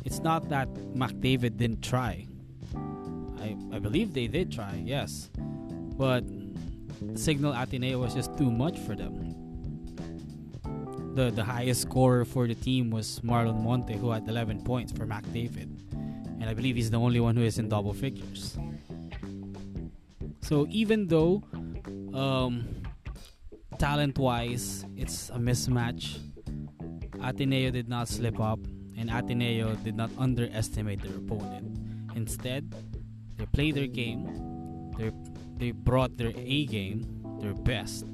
it's 0.07 0.21
not 0.21 0.49
that 0.51 0.73
McDavid 0.95 1.57
didn't 1.57 1.83
try. 1.83 2.27
I, 3.41 3.57
I 3.73 3.81
believe 3.81 4.15
they 4.15 4.29
did 4.29 4.53
try, 4.53 4.81
yes. 4.85 5.31
But 5.99 6.25
Cignal 7.15 7.61
Ateneo 7.61 7.99
was 7.99 8.15
just 8.15 8.39
too 8.39 8.51
much 8.51 8.79
for 8.79 8.95
them. 8.95 9.35
the, 11.17 11.31
the 11.31 11.43
highest 11.43 11.83
scorer 11.83 12.25
for 12.25 12.47
the 12.47 12.55
team 12.55 12.91
was 12.91 13.19
Marlon 13.25 13.65
Monte, 13.65 13.95
who 13.97 14.11
had 14.11 14.29
11 14.29 14.63
points 14.63 14.93
for 14.93 15.07
McDavid. 15.07 15.69
And 16.41 16.45
I 16.45 16.55
believe 16.55 16.77
he's 16.77 16.91
the 16.91 16.99
only 16.99 17.19
one 17.19 17.35
who 17.35 17.43
is 17.43 17.59
in 17.59 17.69
double 17.69 17.93
figures. 17.93 18.57
So 20.43 20.69
even 20.71 21.09
though 21.09 21.43
um, 22.15 22.69
talent 23.81 24.19
wise 24.19 24.87
it's 24.97 25.31
a 25.31 25.39
mismatch, 25.39 26.19
Ateneo 27.21 27.73
did 27.73 27.89
not 27.89 28.07
slip 28.07 28.39
up 28.39 28.61
and 28.97 29.11
Ateneo 29.11 29.75
did 29.77 29.97
not 29.97 30.11
underestimate 30.19 31.03
their 31.03 31.17
opponent. 31.17 31.79
Instead, 32.15 32.75
they 33.37 33.47
played 33.47 33.75
their 33.75 33.87
game, 33.87 34.93
they, 34.99 35.13
they 35.57 35.71
brought 35.73 36.17
their 36.17 36.33
A 36.37 36.67
game, 36.67 37.05
their 37.41 37.55
best, 37.55 38.05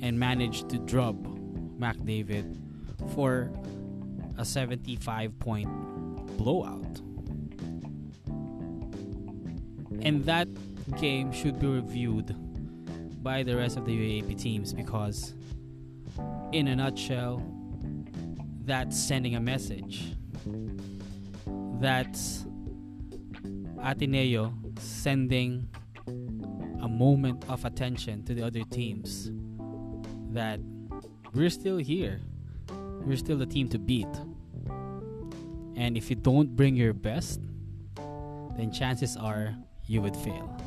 and 0.00 0.18
managed 0.18 0.68
to 0.70 0.78
drub 0.78 1.26
McDavid 1.78 2.56
for 3.14 3.50
a 4.38 4.44
75 4.44 5.38
point 5.38 5.68
blowout. 6.36 7.00
And 10.02 10.24
that 10.24 10.48
game 11.00 11.32
should 11.32 11.58
be 11.58 11.66
reviewed 11.66 12.34
by 13.22 13.42
the 13.42 13.56
rest 13.56 13.76
of 13.76 13.86
the 13.86 13.92
UAAP 13.92 14.40
teams 14.40 14.72
because, 14.72 15.34
in 16.52 16.68
a 16.68 16.76
nutshell, 16.76 17.42
that's 18.66 18.98
sending 18.98 19.36
a 19.36 19.40
message. 19.40 20.12
That's 21.80 22.44
Ateneo 23.80 24.52
sending 24.80 25.68
a 26.82 26.88
moment 26.88 27.44
of 27.48 27.64
attention 27.64 28.24
to 28.24 28.34
the 28.34 28.42
other 28.44 28.62
teams 28.64 29.30
that 30.30 30.58
we're 31.32 31.50
still 31.50 31.78
here. 31.78 32.20
We're 33.04 33.16
still 33.16 33.38
the 33.38 33.46
team 33.46 33.68
to 33.68 33.78
beat. 33.78 34.08
And 35.76 35.96
if 35.96 36.10
you 36.10 36.16
don't 36.16 36.56
bring 36.56 36.74
your 36.74 36.92
best, 36.92 37.40
then 38.56 38.72
chances 38.72 39.16
are 39.16 39.54
you 39.86 40.02
would 40.02 40.16
fail. 40.16 40.65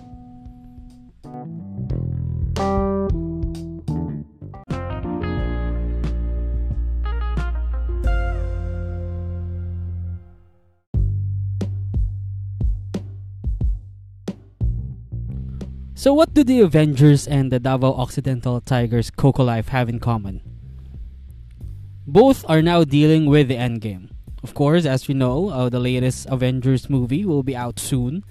So, 15.99 16.13
what 16.13 16.33
do 16.33 16.45
the 16.45 16.61
Avengers 16.61 17.27
and 17.27 17.51
the 17.51 17.59
Davao 17.59 17.91
Occidental 17.91 18.61
Tigers 18.61 19.11
Coco 19.11 19.43
Life 19.43 19.67
have 19.67 19.89
in 19.89 19.99
common? 19.99 20.39
Both 22.07 22.45
are 22.47 22.61
now 22.61 22.85
dealing 22.85 23.25
with 23.25 23.49
the 23.49 23.57
endgame. 23.57 24.07
Of 24.41 24.53
course, 24.53 24.85
as 24.85 25.09
we 25.09 25.13
know, 25.13 25.49
uh, 25.49 25.67
the 25.67 25.81
latest 25.81 26.25
Avengers 26.27 26.89
movie 26.89 27.25
will 27.25 27.43
be 27.43 27.53
out 27.53 27.81
soon. 27.81 28.23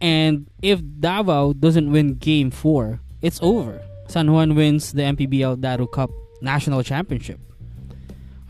And 0.00 0.50
if 0.60 0.80
Davao 0.98 1.52
doesn't 1.52 1.92
win 1.92 2.14
Game 2.14 2.50
4, 2.50 2.98
it's 3.22 3.38
over. 3.40 3.80
San 4.08 4.32
Juan 4.32 4.56
wins 4.56 4.92
the 4.92 5.02
MPBL 5.02 5.58
Datu 5.58 5.86
Cup 5.92 6.10
National 6.42 6.82
Championship. 6.82 7.38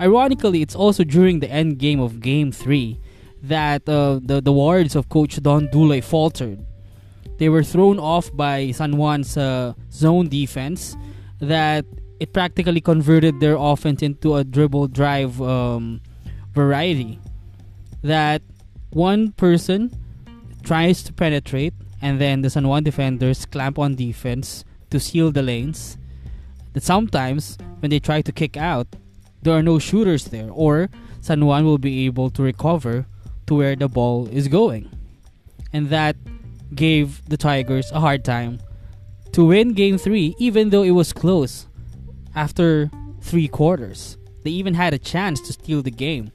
Ironically, 0.01 0.63
it's 0.63 0.75
also 0.75 1.05
during 1.05 1.41
the 1.41 1.51
end 1.51 1.79
game 1.79 2.01
of 2.01 2.21
Game 2.21 2.51
3 2.51 2.99
that 3.43 3.87
uh, 3.87 4.21
the, 4.23 4.41
the 4.41 4.55
wards 4.55 4.97
of 4.97 5.11
Coach 5.11 5.43
Don 5.43 5.69
Dulay 5.69 6.03
faltered 6.03 6.65
they 7.39 7.49
were 7.49 7.63
thrown 7.63 7.99
off 7.99 8.35
by 8.35 8.71
San 8.71 8.97
Juan's 8.97 9.37
uh, 9.37 9.75
zone 9.91 10.29
defense 10.29 10.97
that 11.41 11.85
it 12.21 12.33
practically 12.33 12.81
converted 12.81 13.41
their 13.41 13.57
offense 13.57 14.03
into 14.03 14.37
a 14.37 14.45
dribble 14.45 14.89
drive 14.89 15.41
um, 15.43 16.01
variety. 16.53 17.19
That 18.03 18.43
one 18.91 19.33
person 19.33 19.91
tries 20.63 21.03
to 21.03 21.13
penetrate, 21.13 21.75
and 22.01 22.21
then 22.21 22.43
the 22.43 22.51
San 22.51 22.69
Juan 22.69 22.85
defenders 22.85 23.45
clamp 23.47 23.79
on 23.79 23.97
defense 23.97 24.65
to 24.91 25.01
seal 25.01 25.33
the 25.33 25.43
lanes. 25.43 25.99
That 26.73 26.83
sometimes, 26.83 27.59
when 27.81 27.91
they 27.91 27.99
try 27.99 28.23
to 28.23 28.33
kick 28.33 28.57
out, 28.57 28.87
there 29.43 29.55
are 29.55 29.63
no 29.63 29.79
shooters 29.79 30.27
there, 30.27 30.51
or 30.51 30.89
San 31.21 31.45
Juan 31.45 31.65
will 31.65 31.79
be 31.79 32.07
able 32.07 32.31
to 32.31 32.43
recover 32.43 33.07
to 33.47 33.55
where 33.55 33.77
the 33.77 33.89
ball 33.89 34.29
is 34.29 34.49
going. 34.49 34.91
And 35.73 35.89
that 35.91 36.17
gave 36.75 37.25
the 37.29 37.37
Tigers 37.37 37.91
a 37.93 38.01
hard 38.01 38.25
time 38.25 38.61
to 39.33 39.45
win 39.45 39.73
game 39.73 39.99
3 39.99 40.37
even 40.39 40.71
though 40.71 40.83
it 40.83 40.93
was 40.93 41.13
close 41.13 41.67
after 42.35 42.91
3 43.21 43.49
quarters. 43.49 44.17
They 44.45 44.51
even 44.51 44.75
had 44.75 44.95
a 44.95 44.99
chance 44.99 45.41
to 45.43 45.53
steal 45.53 45.83
the 45.83 45.91
game. 45.91 46.31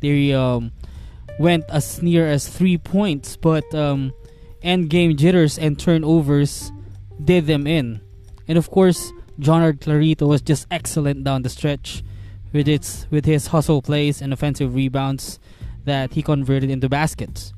They 0.00 0.32
um, 0.32 0.72
went 1.38 1.64
as 1.70 2.02
near 2.02 2.26
as 2.26 2.48
3 2.48 2.78
points 2.78 3.36
but 3.36 3.74
um, 3.74 4.12
end 4.62 4.90
game 4.90 5.16
jitters 5.16 5.58
and 5.58 5.78
turnovers 5.78 6.72
did 7.22 7.46
them 7.46 7.66
in. 7.66 8.00
And 8.48 8.58
of 8.58 8.70
course, 8.70 9.12
Jonard 9.40 9.80
Clarito 9.80 10.26
was 10.26 10.40
just 10.40 10.66
excellent 10.70 11.24
down 11.24 11.42
the 11.42 11.48
stretch 11.48 12.02
with 12.52 12.68
its 12.68 13.06
with 13.10 13.24
his 13.24 13.48
hustle 13.48 13.82
plays 13.82 14.22
and 14.22 14.32
offensive 14.32 14.74
rebounds 14.74 15.38
that 15.84 16.14
he 16.14 16.22
converted 16.22 16.70
into 16.70 16.88
baskets. 16.88 17.52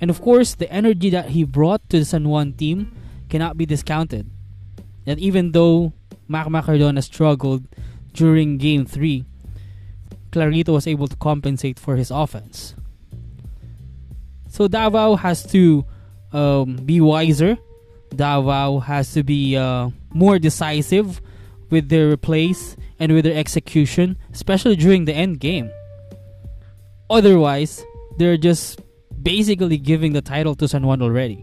And 0.00 0.10
of 0.10 0.20
course, 0.20 0.54
the 0.54 0.70
energy 0.70 1.10
that 1.10 1.30
he 1.30 1.44
brought 1.44 1.88
to 1.90 1.98
the 1.98 2.04
San 2.04 2.28
Juan 2.28 2.52
team 2.52 2.94
cannot 3.28 3.56
be 3.56 3.66
discounted. 3.66 4.30
That 5.04 5.18
even 5.18 5.52
though 5.52 5.92
Mac 6.28 6.46
Macardona 6.48 7.02
struggled 7.02 7.64
during 8.12 8.58
game 8.58 8.84
3, 8.84 9.24
Clarito 10.32 10.74
was 10.74 10.86
able 10.86 11.08
to 11.08 11.16
compensate 11.16 11.78
for 11.78 11.96
his 11.96 12.10
offense. 12.10 12.74
So 14.48 14.68
Davao 14.68 15.16
has 15.16 15.44
to 15.52 15.84
um, 16.32 16.76
be 16.76 17.00
wiser. 17.00 17.58
Davao 18.14 18.80
has 18.80 19.12
to 19.12 19.22
be 19.22 19.56
uh, 19.56 19.90
more 20.12 20.38
decisive 20.38 21.20
with 21.70 21.88
their 21.88 22.16
plays 22.16 22.76
and 22.98 23.12
with 23.12 23.24
their 23.24 23.36
execution, 23.36 24.16
especially 24.32 24.76
during 24.76 25.04
the 25.04 25.14
end 25.14 25.40
game. 25.40 25.70
Otherwise, 27.10 27.84
they're 28.18 28.36
just 28.36 28.80
basically 29.26 29.76
giving 29.76 30.12
the 30.12 30.22
title 30.22 30.54
to 30.54 30.68
San 30.68 30.86
Juan 30.86 31.02
already. 31.02 31.42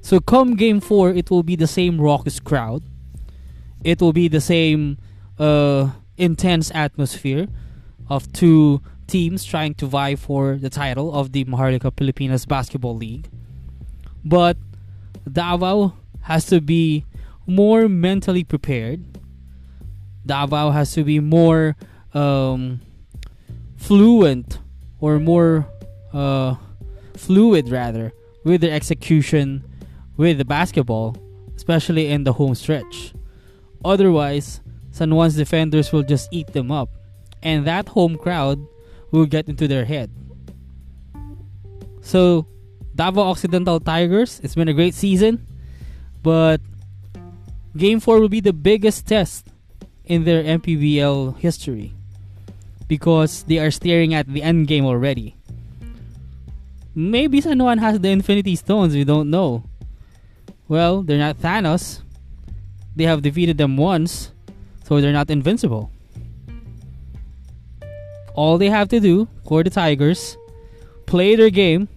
So 0.00 0.18
come 0.18 0.56
game 0.56 0.80
four, 0.80 1.10
it 1.10 1.30
will 1.30 1.42
be 1.42 1.54
the 1.54 1.66
same 1.66 2.00
raucous 2.00 2.40
crowd. 2.40 2.82
It 3.84 4.00
will 4.00 4.14
be 4.14 4.28
the 4.28 4.40
same 4.40 4.96
uh, 5.38 5.90
intense 6.16 6.72
atmosphere 6.74 7.48
of 8.08 8.32
two 8.32 8.80
teams 9.06 9.44
trying 9.44 9.74
to 9.74 9.84
vie 9.84 10.16
for 10.16 10.56
the 10.56 10.70
title 10.70 11.14
of 11.14 11.32
the 11.32 11.44
Maharlika 11.44 11.94
Pilipinas 11.94 12.46
Basketball 12.46 12.96
League. 12.96 13.28
But 14.24 14.56
Davao 15.30 15.92
has 16.22 16.46
to 16.46 16.62
be 16.62 17.04
more 17.46 17.90
mentally 17.90 18.42
prepared. 18.42 19.04
Davao 20.24 20.70
has 20.70 20.94
to 20.94 21.04
be 21.04 21.20
more 21.20 21.76
um, 22.14 22.80
fluent 23.76 24.60
or 24.98 25.18
more 25.18 25.68
uh, 26.14 26.54
fluid 27.16 27.68
rather 27.68 28.12
with 28.44 28.60
their 28.60 28.72
execution 28.72 29.64
with 30.16 30.38
the 30.38 30.44
basketball, 30.44 31.16
especially 31.56 32.08
in 32.08 32.24
the 32.24 32.32
home 32.32 32.54
stretch. 32.54 33.12
Otherwise, 33.84 34.60
San 34.90 35.10
Juan's 35.10 35.36
defenders 35.36 35.92
will 35.92 36.02
just 36.02 36.28
eat 36.32 36.48
them 36.52 36.70
up, 36.70 36.88
and 37.42 37.66
that 37.66 37.88
home 37.88 38.16
crowd 38.16 38.58
will 39.10 39.26
get 39.26 39.48
into 39.48 39.68
their 39.68 39.84
head. 39.84 40.10
So, 42.00 42.46
Davao 42.94 43.22
Occidental 43.22 43.78
Tigers, 43.78 44.40
it's 44.42 44.54
been 44.54 44.68
a 44.68 44.72
great 44.72 44.94
season, 44.94 45.46
but 46.22 46.60
Game 47.76 48.00
4 48.00 48.20
will 48.20 48.30
be 48.30 48.40
the 48.40 48.54
biggest 48.54 49.06
test 49.06 49.48
in 50.06 50.24
their 50.24 50.42
MPBL 50.42 51.36
history 51.38 51.92
because 52.88 53.42
they 53.44 53.58
are 53.58 53.70
staring 53.70 54.14
at 54.14 54.26
the 54.26 54.42
end 54.42 54.66
game 54.66 54.86
already. 54.86 55.35
Maybe 56.98 57.42
San 57.42 57.62
Juan 57.62 57.76
has 57.76 58.00
the 58.00 58.08
Infinity 58.08 58.56
Stones, 58.56 58.94
we 58.94 59.04
don't 59.04 59.28
know. 59.28 59.64
Well, 60.66 61.02
they're 61.02 61.18
not 61.18 61.36
Thanos. 61.36 62.00
They 62.96 63.04
have 63.04 63.20
defeated 63.20 63.58
them 63.58 63.76
once, 63.76 64.32
so 64.82 64.98
they're 65.02 65.12
not 65.12 65.28
invincible. 65.28 65.90
All 68.32 68.56
they 68.56 68.70
have 68.70 68.88
to 68.88 68.98
do 68.98 69.28
for 69.46 69.62
the 69.62 69.68
Tigers, 69.68 70.38
play 71.04 71.36
their 71.36 71.50
game. 71.50 71.88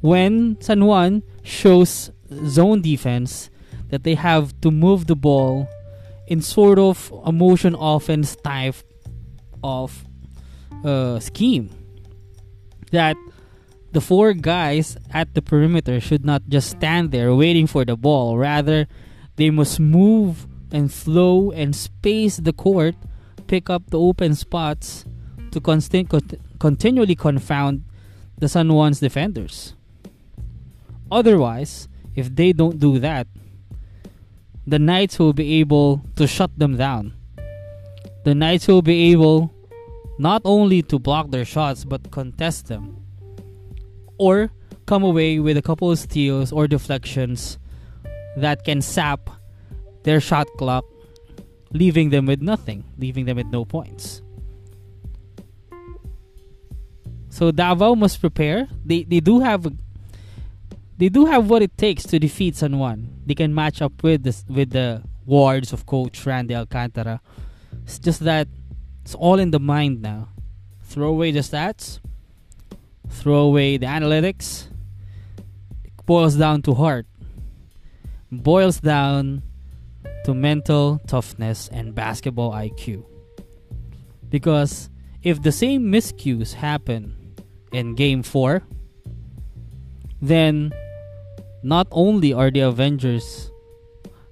When 0.00 0.60
San 0.60 0.84
Juan 0.84 1.22
shows 1.44 2.10
zone 2.44 2.82
defense, 2.82 3.50
that 3.90 4.02
they 4.02 4.16
have 4.16 4.60
to 4.62 4.72
move 4.72 5.06
the 5.06 5.14
ball 5.14 5.68
in 6.26 6.42
sort 6.42 6.80
of 6.80 7.12
a 7.24 7.30
motion 7.30 7.76
offense 7.78 8.34
type 8.34 8.74
of 9.62 10.04
uh, 10.84 11.20
scheme. 11.20 11.70
That 12.90 13.16
the 13.96 14.00
four 14.02 14.34
guys 14.34 14.98
at 15.08 15.32
the 15.32 15.40
perimeter 15.40 15.98
should 15.98 16.22
not 16.22 16.42
just 16.50 16.68
stand 16.68 17.12
there 17.12 17.34
waiting 17.34 17.66
for 17.66 17.82
the 17.82 17.96
ball. 17.96 18.36
Rather, 18.36 18.86
they 19.36 19.48
must 19.48 19.80
move 19.80 20.46
and 20.70 20.92
flow 20.92 21.50
and 21.50 21.74
space 21.74 22.36
the 22.36 22.52
court, 22.52 22.94
pick 23.46 23.70
up 23.70 23.88
the 23.88 23.98
open 23.98 24.34
spots 24.34 25.06
to 25.50 25.62
constant, 25.62 26.12
continually 26.58 27.14
confound 27.14 27.84
the 28.36 28.50
San 28.50 28.68
Juan's 28.68 29.00
defenders. 29.00 29.72
Otherwise, 31.10 31.88
if 32.14 32.28
they 32.28 32.52
don't 32.52 32.78
do 32.78 32.98
that, 32.98 33.26
the 34.66 34.78
Knights 34.78 35.18
will 35.18 35.32
be 35.32 35.54
able 35.60 36.04
to 36.16 36.26
shut 36.26 36.50
them 36.58 36.76
down. 36.76 37.14
The 38.24 38.34
Knights 38.34 38.68
will 38.68 38.82
be 38.82 39.10
able 39.12 39.54
not 40.18 40.42
only 40.44 40.82
to 40.82 40.98
block 40.98 41.30
their 41.30 41.46
shots 41.46 41.86
but 41.86 42.10
contest 42.10 42.66
them. 42.66 43.05
Or 44.18 44.50
come 44.86 45.02
away 45.02 45.38
with 45.38 45.56
a 45.56 45.62
couple 45.62 45.90
of 45.90 45.98
steals 45.98 46.52
or 46.52 46.66
deflections 46.68 47.58
that 48.36 48.64
can 48.64 48.80
sap 48.80 49.30
their 50.04 50.20
shot 50.20 50.46
clock, 50.58 50.84
leaving 51.72 52.10
them 52.10 52.26
with 52.26 52.40
nothing, 52.40 52.84
leaving 52.98 53.24
them 53.24 53.36
with 53.36 53.46
no 53.46 53.64
points. 53.64 54.22
So 57.28 57.50
Davao 57.50 57.94
must 57.96 58.20
prepare. 58.20 58.68
They 58.84 59.02
they 59.04 59.20
do 59.20 59.40
have 59.40 59.66
they 60.96 61.10
do 61.10 61.26
have 61.26 61.50
what 61.50 61.60
it 61.60 61.76
takes 61.76 62.04
to 62.04 62.18
defeat 62.18 62.56
San 62.56 62.78
Juan. 62.78 63.12
They 63.26 63.34
can 63.34 63.54
match 63.54 63.82
up 63.82 64.02
with 64.02 64.22
this 64.22 64.44
with 64.48 64.70
the 64.70 65.02
wards 65.26 65.72
of 65.72 65.84
coach 65.84 66.24
Randy 66.24 66.54
Alcantara. 66.54 67.20
It's 67.84 67.98
just 67.98 68.20
that 68.20 68.48
it's 69.02 69.14
all 69.14 69.38
in 69.38 69.50
the 69.50 69.60
mind 69.60 70.00
now. 70.00 70.28
Throw 70.82 71.08
away 71.08 71.30
the 71.32 71.40
stats, 71.40 72.00
throw 73.10 73.40
away 73.40 73.76
the 73.76 73.86
analytics. 73.86 74.66
It 75.84 75.92
boils 76.06 76.36
down 76.36 76.62
to 76.62 76.74
heart. 76.74 77.06
Boils 78.30 78.80
down 78.80 79.42
to 80.24 80.34
mental 80.34 81.00
toughness 81.06 81.68
and 81.72 81.94
basketball 81.94 82.52
IQ. 82.52 83.04
Because 84.28 84.90
if 85.22 85.42
the 85.42 85.52
same 85.52 85.90
miscues 85.90 86.54
happen 86.54 87.34
in 87.72 87.94
game 87.94 88.22
4, 88.22 88.62
then 90.20 90.72
not 91.62 91.86
only 91.90 92.32
are 92.32 92.50
the 92.50 92.60
Avengers 92.60 93.50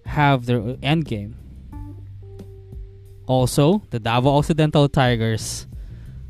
have 0.07 0.47
their 0.47 0.77
end 0.83 1.05
game, 1.05 1.37
also 3.27 3.83
the 3.91 3.99
Davao 3.99 4.39
Occidental 4.39 4.89
Tigers 4.89 5.67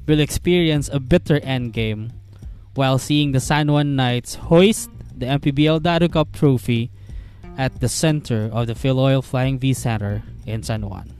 will 0.07 0.21
experience 0.21 0.89
a 0.93 1.01
bitter 1.01 1.41
end 1.41 1.73
game 1.73 2.13
while 2.75 2.99
seeing 2.99 3.33
the 3.33 3.41
San 3.41 3.71
Juan 3.71 3.97
Knights 3.97 4.35
hoist 4.35 4.91
the 5.17 5.27
MPBL 5.27 5.81
Datu 5.81 6.13
Cup 6.13 6.33
trophy 6.33 6.91
at 7.57 7.81
the 7.81 7.89
center 7.89 8.51
of 8.53 8.67
the 8.67 8.75
FilOil 8.75 9.23
Flying 9.23 9.59
V 9.59 9.73
Center 9.73 10.23
in 10.47 10.63
San 10.63 10.89
Juan. 10.89 11.11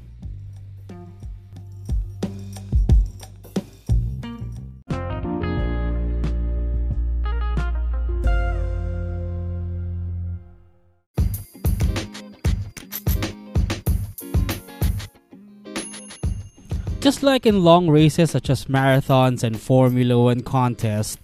Just 17.01 17.23
like 17.23 17.45
in 17.45 17.63
long 17.63 17.91
races 17.91 18.31
such 18.31 18.49
as 18.49 18.65
marathons 18.65 19.43
and 19.43 19.61
Formula 19.61 20.19
One 20.19 20.41
contests, 20.41 21.19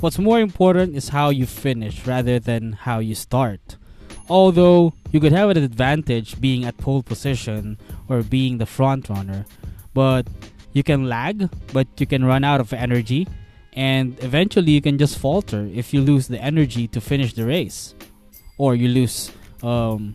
what's 0.00 0.18
more 0.18 0.40
important 0.40 0.96
is 0.96 1.08
how 1.08 1.30
you 1.30 1.46
finish 1.46 2.06
rather 2.06 2.38
than 2.38 2.72
how 2.72 2.98
you 2.98 3.14
start. 3.14 3.76
Although 4.28 4.92
you 5.10 5.20
could 5.20 5.32
have 5.32 5.50
an 5.50 5.56
advantage 5.56 6.40
being 6.40 6.64
at 6.64 6.76
pole 6.76 7.02
position 7.02 7.78
or 8.08 8.22
being 8.22 8.58
the 8.58 8.66
front 8.66 9.08
runner, 9.08 9.46
but 9.94 10.26
you 10.72 10.82
can 10.82 11.08
lag, 11.08 11.48
but 11.72 11.88
you 11.98 12.06
can 12.06 12.24
run 12.24 12.44
out 12.44 12.60
of 12.60 12.72
energy, 12.72 13.26
and 13.72 14.22
eventually 14.22 14.72
you 14.72 14.82
can 14.82 14.98
just 14.98 15.18
falter 15.18 15.68
if 15.72 15.94
you 15.94 16.00
lose 16.00 16.28
the 16.28 16.40
energy 16.40 16.86
to 16.88 17.00
finish 17.00 17.32
the 17.32 17.46
race, 17.46 17.94
or 18.58 18.74
you 18.74 18.88
lose 18.88 19.32
um, 19.62 20.14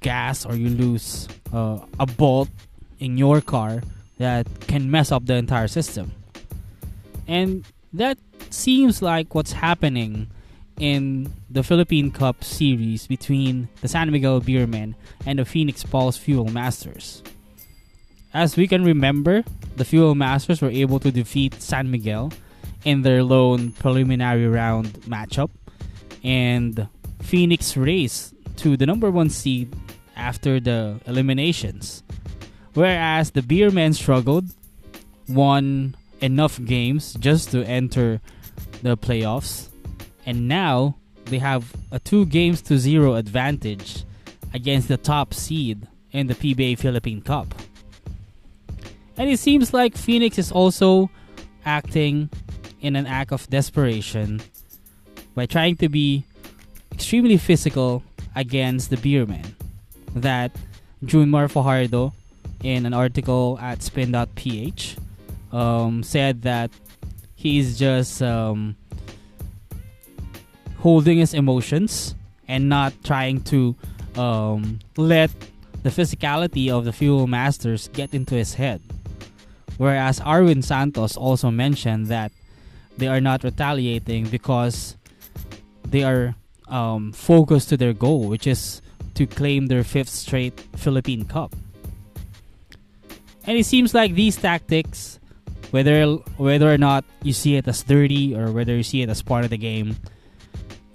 gas, 0.00 0.44
or 0.44 0.56
you 0.56 0.68
lose 0.68 1.28
uh, 1.52 1.78
a 1.98 2.06
bolt 2.06 2.48
in 2.98 3.16
your 3.16 3.40
car 3.40 3.82
that 4.18 4.46
can 4.66 4.90
mess 4.90 5.12
up 5.12 5.24
the 5.26 5.34
entire 5.34 5.68
system. 5.68 6.12
And 7.28 7.64
that 7.92 8.18
seems 8.50 9.02
like 9.02 9.34
what's 9.34 9.52
happening 9.52 10.30
in 10.78 11.32
the 11.50 11.62
Philippine 11.62 12.10
Cup 12.10 12.42
series 12.42 13.06
between 13.06 13.68
the 13.80 13.88
San 13.88 14.10
Miguel 14.10 14.40
Beermen 14.40 14.94
and 15.26 15.38
the 15.38 15.44
Phoenix 15.44 15.84
Pulse 15.84 16.16
Fuel 16.16 16.46
Masters. 16.46 17.22
As 18.32 18.56
we 18.56 18.66
can 18.66 18.84
remember, 18.84 19.44
the 19.76 19.84
Fuel 19.84 20.14
Masters 20.14 20.62
were 20.62 20.70
able 20.70 21.00
to 21.00 21.10
defeat 21.10 21.60
San 21.60 21.90
Miguel 21.90 22.32
in 22.84 23.02
their 23.02 23.22
lone 23.22 23.72
preliminary 23.72 24.46
round 24.46 24.92
matchup, 25.02 25.50
and 26.24 26.88
Phoenix 27.22 27.76
raced 27.76 28.34
to 28.56 28.76
the 28.76 28.86
number 28.86 29.10
one 29.10 29.28
seed 29.28 29.74
after 30.16 30.60
the 30.60 31.00
eliminations. 31.06 32.02
Whereas 32.74 33.32
the 33.32 33.42
Beermen 33.42 33.94
struggled, 33.94 34.46
won 35.28 35.96
enough 36.20 36.62
games 36.64 37.14
just 37.14 37.50
to 37.50 37.64
enter 37.64 38.20
the 38.82 38.96
playoffs, 38.96 39.68
and 40.26 40.48
now 40.48 40.96
they 41.26 41.38
have 41.38 41.72
a 41.90 41.98
two 41.98 42.26
games 42.26 42.60
to 42.62 42.78
zero 42.78 43.14
advantage 43.14 44.04
against 44.52 44.88
the 44.88 44.96
top 44.96 45.32
seed 45.32 45.86
in 46.12 46.26
the 46.26 46.34
PBA 46.34 46.78
Philippine 46.78 47.22
Cup. 47.22 47.54
And 49.16 49.30
it 49.30 49.38
seems 49.38 49.72
like 49.72 49.96
Phoenix 49.96 50.38
is 50.38 50.50
also 50.50 51.10
acting 51.64 52.30
in 52.80 52.96
an 52.96 53.06
act 53.06 53.32
of 53.32 53.48
desperation 53.50 54.40
by 55.34 55.46
trying 55.46 55.76
to 55.76 55.88
be 55.88 56.24
extremely 56.92 57.36
physical 57.36 58.02
against 58.34 58.90
the 58.90 58.96
Beermen. 58.96 59.54
That 60.14 60.56
Junmar 61.04 61.50
Fajardo 61.50 62.12
in 62.62 62.86
an 62.86 62.94
article 62.94 63.58
at 63.60 63.82
spin.ph 63.82 64.96
um, 65.52 66.02
said 66.02 66.42
that 66.42 66.70
he's 67.34 67.78
just 67.78 68.22
um, 68.22 68.76
holding 70.78 71.18
his 71.18 71.34
emotions 71.34 72.14
and 72.48 72.68
not 72.68 72.92
trying 73.04 73.40
to 73.42 73.76
um, 74.16 74.78
let 74.96 75.30
the 75.82 75.90
physicality 75.90 76.70
of 76.70 76.84
the 76.84 76.92
fuel 76.92 77.26
masters 77.26 77.88
get 77.92 78.12
into 78.14 78.34
his 78.34 78.54
head. 78.54 78.80
Whereas 79.78 80.20
Arwind 80.20 80.64
Santos 80.64 81.16
also 81.16 81.50
mentioned 81.50 82.08
that 82.08 82.32
they 82.98 83.06
are 83.08 83.20
not 83.20 83.44
retaliating 83.44 84.26
because 84.26 84.96
they 85.86 86.02
are 86.02 86.34
um, 86.68 87.12
focused 87.12 87.68
to 87.70 87.76
their 87.76 87.92
goal, 87.92 88.28
which 88.28 88.46
is 88.46 88.82
to 89.14 89.26
claim 89.26 89.66
their 89.66 89.84
fifth 89.84 90.08
straight 90.08 90.58
Philippine 90.76 91.24
Cup. 91.24 91.54
And 93.46 93.56
it 93.56 93.64
seems 93.64 93.94
like 93.94 94.14
these 94.14 94.36
tactics, 94.36 95.19
whether 95.70 96.06
whether 96.36 96.72
or 96.72 96.78
not 96.78 97.04
you 97.22 97.32
see 97.32 97.56
it 97.56 97.66
as 97.68 97.82
dirty 97.82 98.34
or 98.34 98.52
whether 98.52 98.76
you 98.76 98.82
see 98.82 99.02
it 99.02 99.08
as 99.08 99.22
part 99.22 99.44
of 99.44 99.50
the 99.50 99.58
game, 99.58 99.96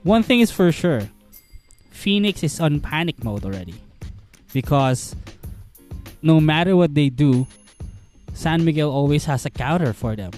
one 0.03 0.23
thing 0.23 0.39
is 0.39 0.51
for 0.51 0.71
sure. 0.71 1.09
Phoenix 1.91 2.43
is 2.43 2.59
on 2.59 2.79
panic 2.79 3.23
mode 3.23 3.45
already. 3.45 3.75
Because 4.53 5.15
no 6.21 6.39
matter 6.39 6.75
what 6.75 6.93
they 6.93 7.09
do, 7.09 7.47
San 8.33 8.63
Miguel 8.63 8.91
always 8.91 9.25
has 9.25 9.45
a 9.45 9.49
counter 9.49 9.91
for 9.93 10.15
them. 10.15 10.31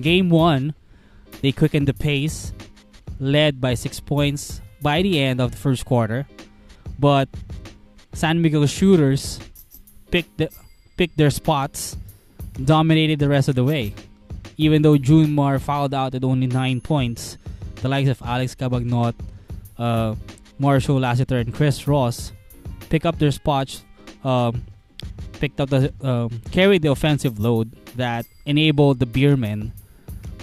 Game 0.00 0.30
1, 0.30 0.74
they 1.42 1.50
quickened 1.52 1.88
the 1.88 1.94
pace, 1.94 2.52
led 3.18 3.60
by 3.60 3.74
6 3.74 4.00
points 4.00 4.60
by 4.82 5.02
the 5.02 5.18
end 5.18 5.40
of 5.40 5.52
the 5.52 5.56
first 5.56 5.84
quarter. 5.84 6.26
But 6.98 7.28
San 8.12 8.42
Miguel 8.42 8.66
shooters 8.66 9.40
picked 10.10 10.38
the 10.38 10.50
picked 10.96 11.16
their 11.16 11.30
spots, 11.30 11.96
dominated 12.66 13.18
the 13.18 13.28
rest 13.28 13.48
of 13.48 13.54
the 13.54 13.64
way. 13.64 13.94
Even 14.56 14.82
though 14.82 14.96
Junmar 14.96 15.60
fouled 15.60 15.94
out 15.94 16.14
at 16.14 16.24
only 16.24 16.46
9 16.46 16.80
points, 16.80 17.38
the 17.76 17.88
likes 17.88 18.08
of 18.08 18.20
Alex 18.22 18.54
Cabagnot, 18.54 19.14
uh, 19.78 20.14
Marcio 20.60 21.00
Lassiter, 21.00 21.38
and 21.38 21.54
Chris 21.54 21.88
Ross 21.88 22.32
pick 22.90 23.06
up 23.06 23.18
their 23.18 23.30
spots, 23.30 23.84
um, 24.24 24.64
picked 25.40 25.60
up 25.60 25.70
the 25.70 25.92
um, 26.02 26.42
carried 26.50 26.82
the 26.82 26.90
offensive 26.90 27.38
load 27.38 27.72
that 27.96 28.26
enabled 28.44 28.98
the 28.98 29.06
Beermen 29.06 29.72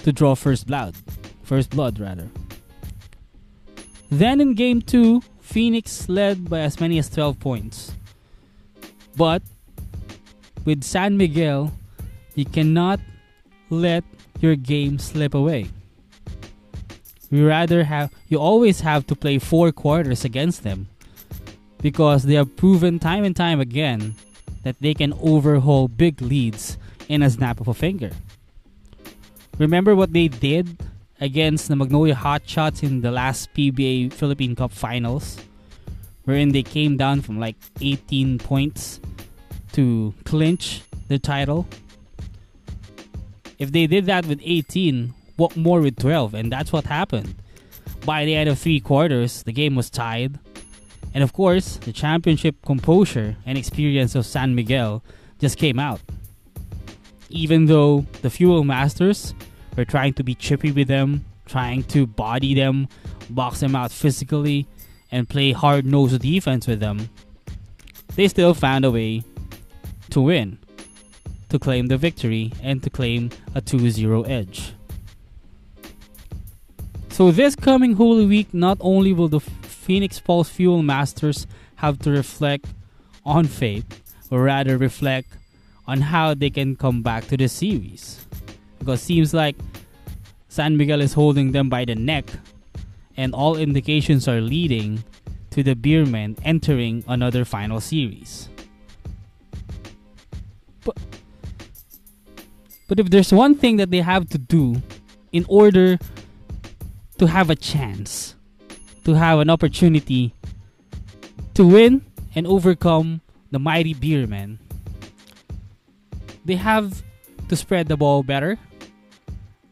to 0.02 0.12
draw 0.12 0.34
first 0.34 0.66
blood, 0.66 0.96
first 1.44 1.70
blood 1.70 2.00
rather. 2.00 2.28
Then 4.10 4.40
in 4.40 4.54
game 4.54 4.82
two, 4.82 5.22
Phoenix 5.40 6.08
led 6.08 6.50
by 6.50 6.60
as 6.60 6.80
many 6.80 6.98
as 6.98 7.08
12 7.08 7.38
points. 7.38 7.92
But 9.16 9.42
with 10.64 10.82
San 10.82 11.16
Miguel, 11.16 11.72
you 12.38 12.44
cannot 12.44 13.00
let 13.68 14.04
your 14.38 14.54
game 14.54 14.98
slip 14.98 15.34
away. 15.34 15.66
You 17.30 17.46
rather 17.46 17.84
have 17.84 18.14
you 18.28 18.38
always 18.38 18.80
have 18.80 19.06
to 19.08 19.16
play 19.16 19.38
four 19.38 19.72
quarters 19.72 20.24
against 20.24 20.62
them. 20.62 20.88
because 21.80 22.24
they 22.24 22.34
have 22.34 22.56
proven 22.56 22.98
time 22.98 23.24
and 23.24 23.36
time 23.36 23.60
again 23.60 24.14
that 24.62 24.76
they 24.80 24.94
can 24.94 25.14
overhaul 25.22 25.86
big 25.86 26.20
leads 26.20 26.76
in 27.08 27.22
a 27.22 27.30
snap 27.30 27.60
of 27.60 27.68
a 27.68 27.74
finger. 27.74 28.10
Remember 29.58 29.94
what 29.94 30.12
they 30.12 30.28
did 30.28 30.76
against 31.20 31.68
the 31.68 31.76
Magnolia 31.76 32.14
Hotshots 32.14 32.82
in 32.82 33.00
the 33.00 33.10
last 33.10 33.54
PBA 33.54 34.12
Philippine 34.12 34.54
Cup 34.54 34.72
finals, 34.72 35.38
wherein 36.24 36.50
they 36.50 36.62
came 36.62 36.96
down 36.96 37.22
from 37.22 37.38
like 37.38 37.56
18 37.80 38.38
points 38.38 39.00
to 39.72 40.14
clinch 40.24 40.82
the 41.08 41.18
title. 41.18 41.66
If 43.58 43.72
they 43.72 43.86
did 43.86 44.06
that 44.06 44.26
with 44.26 44.40
18, 44.42 45.14
what 45.36 45.56
more 45.56 45.80
with 45.80 45.96
12? 45.96 46.34
And 46.34 46.52
that's 46.52 46.72
what 46.72 46.84
happened. 46.84 47.34
By 48.04 48.24
the 48.24 48.34
end 48.34 48.48
of 48.48 48.58
three 48.58 48.80
quarters, 48.80 49.42
the 49.42 49.52
game 49.52 49.74
was 49.74 49.90
tied. 49.90 50.38
And 51.12 51.24
of 51.24 51.32
course, 51.32 51.76
the 51.78 51.92
championship 51.92 52.56
composure 52.64 53.36
and 53.44 53.58
experience 53.58 54.14
of 54.14 54.26
San 54.26 54.54
Miguel 54.54 55.02
just 55.40 55.58
came 55.58 55.78
out. 55.78 56.00
Even 57.30 57.66
though 57.66 58.06
the 58.22 58.30
Fuel 58.30 58.64
Masters 58.64 59.34
were 59.76 59.84
trying 59.84 60.14
to 60.14 60.22
be 60.22 60.34
chippy 60.34 60.70
with 60.70 60.88
them, 60.88 61.24
trying 61.46 61.82
to 61.84 62.06
body 62.06 62.54
them, 62.54 62.88
box 63.30 63.60
them 63.60 63.74
out 63.74 63.90
physically, 63.90 64.66
and 65.10 65.28
play 65.28 65.52
hard 65.52 65.84
nosed 65.84 66.20
defense 66.20 66.66
with 66.66 66.80
them, 66.80 67.08
they 68.14 68.28
still 68.28 68.54
found 68.54 68.84
a 68.84 68.90
way 68.90 69.22
to 70.10 70.20
win, 70.20 70.58
to 71.48 71.58
claim 71.58 71.86
the 71.86 71.96
victory, 71.96 72.52
and 72.62 72.82
to 72.82 72.90
claim 72.90 73.30
a 73.54 73.60
2 73.60 73.90
0 73.90 74.22
edge. 74.22 74.72
So, 77.10 77.30
this 77.32 77.56
coming 77.56 77.94
Holy 77.94 78.26
Week, 78.26 78.52
not 78.54 78.78
only 78.80 79.12
will 79.12 79.28
the 79.28 79.40
Phoenix 79.40 80.20
Pulse 80.20 80.48
Fuel 80.50 80.82
Masters 80.82 81.46
have 81.76 81.98
to 82.00 82.10
reflect 82.10 82.66
on 83.24 83.46
fate, 83.46 83.84
or 84.30 84.42
rather 84.42 84.76
reflect 84.78 85.28
on 85.86 86.00
how 86.00 86.34
they 86.34 86.50
can 86.50 86.76
come 86.76 87.02
back 87.02 87.26
to 87.28 87.36
the 87.36 87.48
series. 87.48 88.26
Because 88.78 89.02
seems 89.02 89.32
like 89.32 89.56
San 90.48 90.76
Miguel 90.76 91.00
is 91.00 91.14
holding 91.14 91.52
them 91.52 91.68
by 91.68 91.84
the 91.84 91.94
neck, 91.94 92.30
and 93.16 93.34
all 93.34 93.56
indications 93.56 94.28
are 94.28 94.40
leading 94.40 95.02
to 95.50 95.62
the 95.62 95.74
Beermen 95.74 96.38
entering 96.44 97.02
another 97.08 97.44
final 97.44 97.80
series. 97.80 98.48
But, 100.84 100.96
but 102.88 102.98
if 102.98 103.10
there's 103.10 103.32
one 103.32 103.54
thing 103.54 103.76
that 103.76 103.90
they 103.90 104.00
have 104.00 104.28
to 104.30 104.38
do 104.38 104.82
in 105.30 105.44
order 105.48 105.98
to 107.18 107.26
have 107.26 107.50
a 107.50 107.54
chance, 107.54 108.34
to 109.04 109.14
have 109.14 109.38
an 109.38 109.50
opportunity 109.50 110.34
to 111.54 111.66
win 111.66 112.04
and 112.34 112.46
overcome 112.46 113.20
the 113.50 113.58
mighty 113.58 113.94
Beermen, 113.94 114.58
they 116.44 116.56
have 116.56 117.02
to 117.48 117.56
spread 117.56 117.88
the 117.88 117.96
ball 117.96 118.22
better 118.22 118.58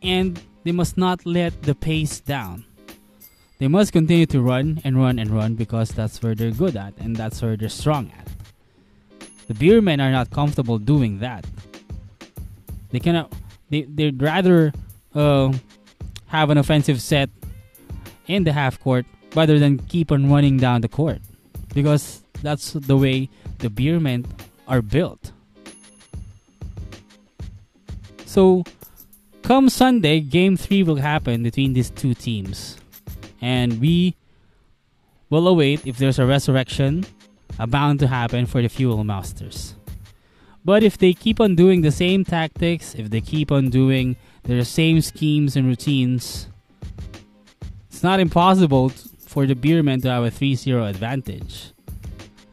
and 0.02 0.40
they 0.64 0.72
must 0.72 0.98
not 0.98 1.24
let 1.24 1.62
the 1.62 1.74
pace 1.74 2.20
down. 2.20 2.64
They 3.58 3.68
must 3.68 3.92
continue 3.92 4.26
to 4.26 4.42
run 4.42 4.82
and 4.84 5.00
run 5.00 5.18
and 5.18 5.30
run 5.30 5.54
because 5.54 5.88
that's 5.90 6.22
where 6.22 6.34
they're 6.34 6.50
good 6.50 6.76
at 6.76 6.92
and 6.98 7.16
that's 7.16 7.40
where 7.40 7.56
they're 7.56 7.70
strong 7.70 8.12
at. 8.18 8.28
The 9.46 9.54
Beermen 9.54 10.02
are 10.02 10.10
not 10.10 10.30
comfortable 10.30 10.78
doing 10.78 11.20
that. 11.20 11.46
They 12.90 13.00
cannot. 13.00 13.32
They 13.70 13.82
they'd 13.82 14.20
rather 14.20 14.72
uh, 15.14 15.52
have 16.28 16.50
an 16.50 16.58
offensive 16.58 17.00
set 17.00 17.30
in 18.26 18.44
the 18.44 18.52
half 18.52 18.80
court 18.80 19.06
rather 19.34 19.58
than 19.58 19.78
keep 19.78 20.10
on 20.10 20.30
running 20.30 20.56
down 20.56 20.80
the 20.80 20.88
court 20.88 21.20
because 21.74 22.22
that's 22.42 22.72
the 22.72 22.96
way 22.96 23.28
the 23.58 23.68
Beermen 23.68 24.26
are 24.66 24.82
built. 24.82 25.32
So, 28.24 28.64
come 29.42 29.68
Sunday, 29.68 30.20
game 30.20 30.56
three 30.56 30.82
will 30.82 30.96
happen 30.96 31.42
between 31.42 31.72
these 31.72 31.90
two 31.90 32.12
teams. 32.14 32.76
And 33.40 33.80
we 33.80 34.16
will 35.30 35.46
await 35.46 35.86
if 35.86 35.98
there's 35.98 36.18
a 36.18 36.26
resurrection 36.26 37.06
bound 37.68 38.00
to 38.00 38.08
happen 38.08 38.46
for 38.46 38.60
the 38.60 38.68
Fuel 38.68 39.04
Masters. 39.04 39.75
But 40.66 40.82
if 40.82 40.98
they 40.98 41.14
keep 41.14 41.38
on 41.40 41.54
doing 41.54 41.82
the 41.82 41.92
same 41.92 42.24
tactics, 42.24 42.96
if 42.96 43.08
they 43.08 43.20
keep 43.20 43.52
on 43.52 43.70
doing 43.70 44.16
their 44.42 44.64
same 44.64 45.00
schemes 45.00 45.54
and 45.54 45.68
routines, 45.68 46.48
it's 47.88 48.02
not 48.02 48.18
impossible 48.18 48.88
for 48.88 49.46
the 49.46 49.54
Beermen 49.54 50.02
to 50.02 50.10
have 50.10 50.24
a 50.24 50.30
3 50.32 50.56
0 50.56 50.84
advantage. 50.86 51.70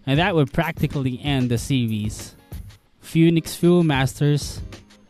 And 0.05 0.19
that 0.19 0.35
would 0.35 0.53
practically 0.53 1.19
end 1.23 1.49
the 1.49 1.57
series. 1.57 2.35
Phoenix 3.01 3.55
Fuel 3.55 3.83
Masters 3.83 4.61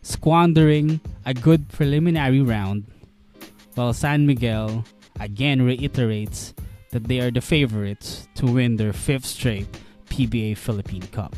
squandering 0.02 1.02
a 1.26 1.34
good 1.34 1.68
preliminary 1.68 2.39
round, 2.39 2.86
while 3.76 3.92
San 3.92 4.26
Miguel 4.26 4.86
again 5.20 5.62
reiterates 5.62 6.54
that 6.92 7.10
they 7.10 7.20
are 7.20 7.32
the 7.32 7.42
favorites 7.42 8.30
to 8.36 8.46
win 8.46 8.78
their 8.78 8.94
fifth 8.94 9.26
straight 9.26 9.68
PBA 10.06 10.56
Philippine 10.58 11.08
Cup. 11.08 11.36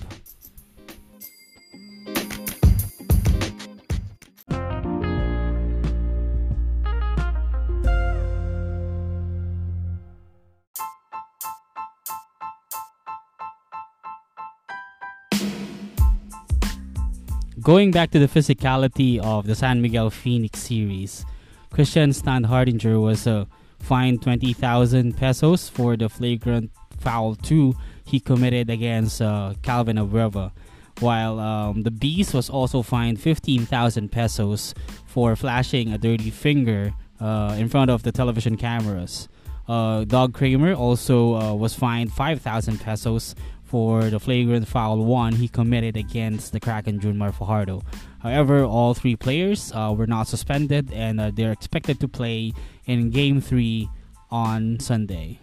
Going 17.66 17.90
back 17.90 18.12
to 18.12 18.20
the 18.20 18.28
physicality 18.28 19.18
of 19.18 19.48
the 19.48 19.56
San 19.56 19.82
Miguel 19.82 20.12
Phoenix 20.12 20.60
series, 20.60 21.26
Christian 21.72 22.12
Standhardinger 22.12 23.02
was 23.02 23.26
uh, 23.26 23.46
fined 23.80 24.22
20,000 24.22 25.18
pesos 25.18 25.68
for 25.68 25.98
the 25.98 26.08
flagrant 26.08 26.70
foul 27.00 27.34
2 27.34 27.74
he 28.06 28.20
committed 28.20 28.70
against 28.70 29.20
uh, 29.20 29.56
Calvin 29.64 29.98
Abueva, 29.98 30.52
while 31.00 31.40
um, 31.40 31.82
the 31.82 31.90
Beast 31.90 32.36
was 32.36 32.52
also 32.52 32.84
fined 32.84 33.20
15,000 33.20 34.12
pesos 34.12 34.76
for 35.08 35.36
flashing 35.36 35.92
a 35.92 35.98
dirty 35.98 36.30
finger 36.30 36.94
uh, 37.20 37.56
in 37.58 37.68
front 37.68 37.90
of 37.90 38.04
the 38.04 38.12
television 38.12 38.58
cameras. 38.58 39.28
Uh, 39.68 40.04
Doug 40.04 40.36
Kramer 40.36 40.76
also 40.76 41.34
uh, 41.34 41.54
was 41.56 41.74
fined 41.74 42.14
5,000 42.14 42.80
pesos 42.80 43.34
for 43.76 44.10
the 44.10 44.18
flagrant 44.18 44.66
foul 44.66 45.04
one 45.04 45.34
he 45.34 45.50
committed 45.50 45.98
against 45.98 46.54
the 46.54 46.62
Kraken 46.62 46.98
Junmar 46.98 47.34
Fajardo. 47.34 47.84
However, 48.20 48.64
all 48.64 48.94
three 48.94 49.18
players 49.18 49.70
uh, 49.76 49.94
were 49.94 50.08
not 50.08 50.30
suspended 50.30 50.94
and 50.94 51.20
uh, 51.20 51.30
they're 51.36 51.52
expected 51.52 52.00
to 52.00 52.08
play 52.08 52.54
in 52.86 53.10
Game 53.10 53.42
3 53.42 53.90
on 54.32 54.80
Sunday. 54.80 55.42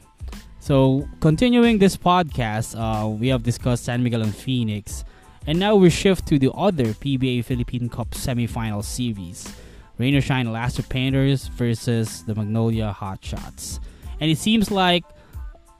So, 0.60 1.06
continuing 1.20 1.76
this 1.76 1.94
podcast, 1.94 2.72
uh, 2.72 3.06
we 3.06 3.28
have 3.28 3.42
discussed 3.42 3.84
San 3.84 4.02
Miguel 4.02 4.22
and 4.22 4.34
Phoenix, 4.34 5.04
and 5.46 5.58
now 5.58 5.76
we 5.76 5.90
shift 5.90 6.26
to 6.28 6.38
the 6.38 6.52
other 6.52 6.86
PBA 6.86 7.44
Philippine 7.44 7.90
Cup 7.90 8.12
semifinal 8.12 8.82
series 8.82 9.54
Rain 9.98 10.16
or 10.16 10.22
Shine 10.22 10.46
Elasto 10.46 10.88
Painters 10.88 11.48
versus 11.48 12.24
the 12.24 12.34
Magnolia 12.34 12.96
Hotshots. 12.98 13.78
And 14.20 14.30
it 14.30 14.38
seems 14.38 14.70
like 14.70 15.04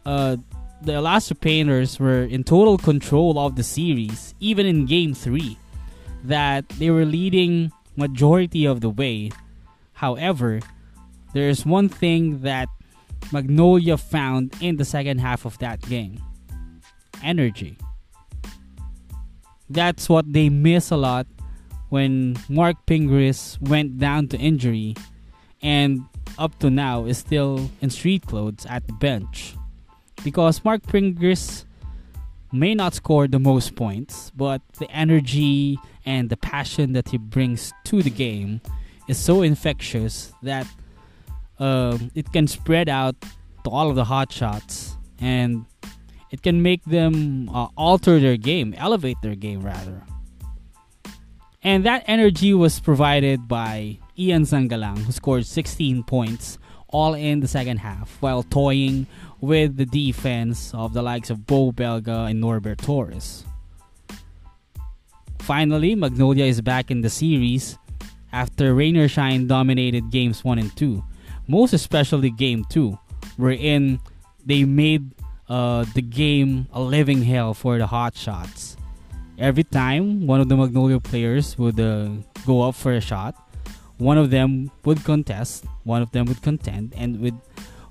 uh, 0.04 0.36
the 0.82 0.92
Elasto 0.92 1.38
Painters 1.38 2.00
were 2.00 2.24
in 2.24 2.42
total 2.42 2.76
control 2.76 3.38
of 3.38 3.54
the 3.54 3.62
series, 3.62 4.34
even 4.40 4.66
in 4.66 4.84
Game 4.84 5.14
3, 5.14 5.56
that 6.24 6.68
they 6.70 6.90
were 6.90 7.04
leading 7.04 7.70
majority 7.96 8.64
of 8.64 8.80
the 8.80 8.90
way. 8.90 9.30
However, 9.92 10.60
there's 11.34 11.64
one 11.64 11.88
thing 11.88 12.42
that 12.42 12.68
Magnolia 13.30 13.96
found 13.96 14.54
in 14.60 14.76
the 14.76 14.84
second 14.84 15.18
half 15.18 15.44
of 15.44 15.56
that 15.58 15.80
game 15.82 16.20
energy. 17.22 17.78
That's 19.70 20.08
what 20.08 20.32
they 20.32 20.48
miss 20.48 20.90
a 20.90 20.96
lot 20.96 21.28
when 21.90 22.36
Marc 22.48 22.84
Pingris 22.86 23.60
went 23.62 23.98
down 23.98 24.26
to 24.28 24.36
injury 24.36 24.96
and 25.62 26.02
up 26.38 26.58
to 26.58 26.70
now 26.70 27.04
is 27.04 27.18
still 27.18 27.70
in 27.80 27.90
street 27.90 28.26
clothes 28.26 28.66
at 28.66 28.86
the 28.88 28.92
bench 28.94 29.54
because 30.24 30.64
Marc 30.64 30.82
Pingris 30.82 31.64
may 32.52 32.74
not 32.74 32.94
score 32.94 33.26
the 33.26 33.38
most 33.38 33.74
points, 33.76 34.30
but 34.36 34.60
the 34.78 34.90
energy 34.90 35.78
and 36.04 36.30
the 36.30 36.36
passion 36.36 36.92
that 36.92 37.08
he 37.08 37.18
brings 37.18 37.72
to 37.84 38.02
the 38.02 38.10
game 38.10 38.60
is 39.08 39.18
so 39.18 39.42
infectious 39.42 40.32
that 40.42 40.66
uh, 41.58 41.98
it 42.14 42.32
can 42.32 42.46
spread 42.46 42.88
out 42.88 43.16
to 43.64 43.70
all 43.70 43.88
of 43.88 43.96
the 43.96 44.04
hot 44.04 44.30
shots 44.32 44.96
and 45.20 45.64
it 46.30 46.42
can 46.42 46.62
make 46.62 46.84
them 46.84 47.48
uh, 47.50 47.68
alter 47.76 48.18
their 48.18 48.36
game, 48.36 48.74
elevate 48.76 49.16
their 49.22 49.34
game 49.34 49.60
rather. 49.60 50.02
And 51.62 51.84
that 51.86 52.02
energy 52.06 52.52
was 52.54 52.80
provided 52.80 53.46
by 53.46 53.98
Ian 54.18 54.42
Sangalang, 54.42 54.98
who 54.98 55.12
scored 55.12 55.46
16 55.46 56.02
points 56.04 56.58
all 56.92 57.14
in 57.14 57.40
the 57.40 57.48
second 57.48 57.78
half 57.78 58.16
while 58.20 58.42
toying 58.42 59.06
with 59.40 59.76
the 59.76 59.86
defense 59.86 60.72
of 60.72 60.94
the 60.94 61.02
likes 61.02 61.30
of 61.30 61.46
Beau 61.46 61.72
Belga 61.72 62.30
and 62.30 62.40
Norbert 62.40 62.78
Torres. 62.78 63.44
Finally, 65.40 65.96
Magnolia 65.96 66.44
is 66.44 66.60
back 66.60 66.90
in 66.92 67.00
the 67.00 67.10
series 67.10 67.76
after 68.32 68.74
Rain 68.74 68.96
or 68.96 69.08
Shine 69.08 69.48
dominated 69.48 70.10
games 70.10 70.44
1 70.44 70.58
and 70.58 70.74
2, 70.76 71.02
most 71.48 71.72
especially 71.72 72.30
game 72.30 72.64
2, 72.70 72.96
wherein 73.36 73.98
they 74.46 74.64
made 74.64 75.10
uh, 75.48 75.84
the 75.94 76.02
game 76.02 76.68
a 76.72 76.80
living 76.80 77.22
hell 77.22 77.54
for 77.54 77.76
the 77.78 77.86
hot 77.86 78.14
shots. 78.14 78.76
Every 79.36 79.64
time 79.64 80.26
one 80.26 80.40
of 80.40 80.48
the 80.48 80.56
Magnolia 80.56 81.00
players 81.00 81.58
would 81.58 81.80
uh, 81.80 82.10
go 82.46 82.62
up 82.62 82.76
for 82.76 82.92
a 82.92 83.00
shot, 83.00 83.34
one 84.02 84.18
of 84.18 84.30
them 84.30 84.70
would 84.84 85.04
contest, 85.04 85.64
one 85.84 86.02
of 86.02 86.10
them 86.12 86.26
would 86.26 86.42
contend, 86.42 86.94
and 86.96 87.20
with 87.20 87.34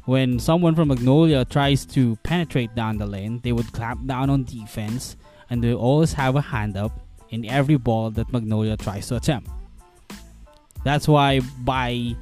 when 0.06 0.40
someone 0.40 0.76
from 0.76 0.88
Magnolia 0.90 1.46
tries 1.46 1.86
to 1.86 2.16
penetrate 2.24 2.74
down 2.76 2.98
the 2.98 3.06
lane, 3.06 3.40
they 3.44 3.52
would 3.52 3.72
clamp 3.72 4.08
down 4.08 4.30
on 4.30 4.44
defense 4.44 5.16
and 5.50 5.64
they 5.64 5.74
always 5.74 6.14
have 6.14 6.36
a 6.36 6.42
hand 6.42 6.76
up 6.76 7.00
in 7.30 7.46
every 7.46 7.78
ball 7.78 8.10
that 8.12 8.32
Magnolia 8.34 8.76
tries 8.78 9.08
to 9.08 9.16
attempt. 9.16 9.50
That's 10.84 11.08
why 11.08 11.42
by 11.60 12.16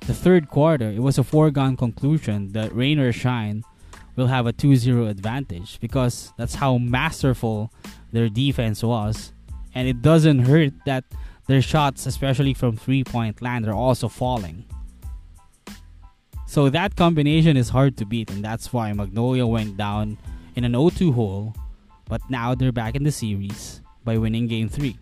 the 0.00 0.14
third 0.14 0.50
quarter, 0.50 0.90
it 0.90 1.00
was 1.00 1.16
a 1.16 1.24
foregone 1.24 1.76
conclusion 1.76 2.52
that 2.52 2.74
Rain 2.74 2.98
or 2.98 3.12
Shine 3.12 3.64
will 4.14 4.26
have 4.26 4.46
a 4.46 4.52
2-0 4.52 5.08
advantage 5.08 5.80
because 5.80 6.32
that's 6.36 6.56
how 6.56 6.76
masterful 6.76 7.72
their 8.12 8.28
defense 8.28 8.82
was. 8.82 9.32
And 9.74 9.88
it 9.88 10.02
doesn't 10.02 10.40
hurt 10.40 10.74
that 10.84 11.04
their 11.46 11.62
shots, 11.62 12.06
especially 12.06 12.54
from 12.54 12.76
three-point 12.76 13.42
land, 13.42 13.66
are 13.66 13.74
also 13.74 14.08
falling. 14.08 14.64
So 16.46 16.68
that 16.68 16.96
combination 16.96 17.56
is 17.56 17.70
hard 17.70 17.96
to 17.96 18.04
beat, 18.04 18.30
and 18.30 18.44
that's 18.44 18.72
why 18.72 18.92
Magnolia 18.92 19.46
went 19.46 19.76
down 19.76 20.18
in 20.54 20.64
an 20.64 20.72
0-2 20.72 21.14
hole, 21.14 21.54
but 22.06 22.20
now 22.28 22.54
they're 22.54 22.72
back 22.72 22.94
in 22.94 23.04
the 23.04 23.12
series 23.12 23.80
by 24.04 24.18
winning 24.18 24.46
Game 24.46 24.68
3. 24.68 24.98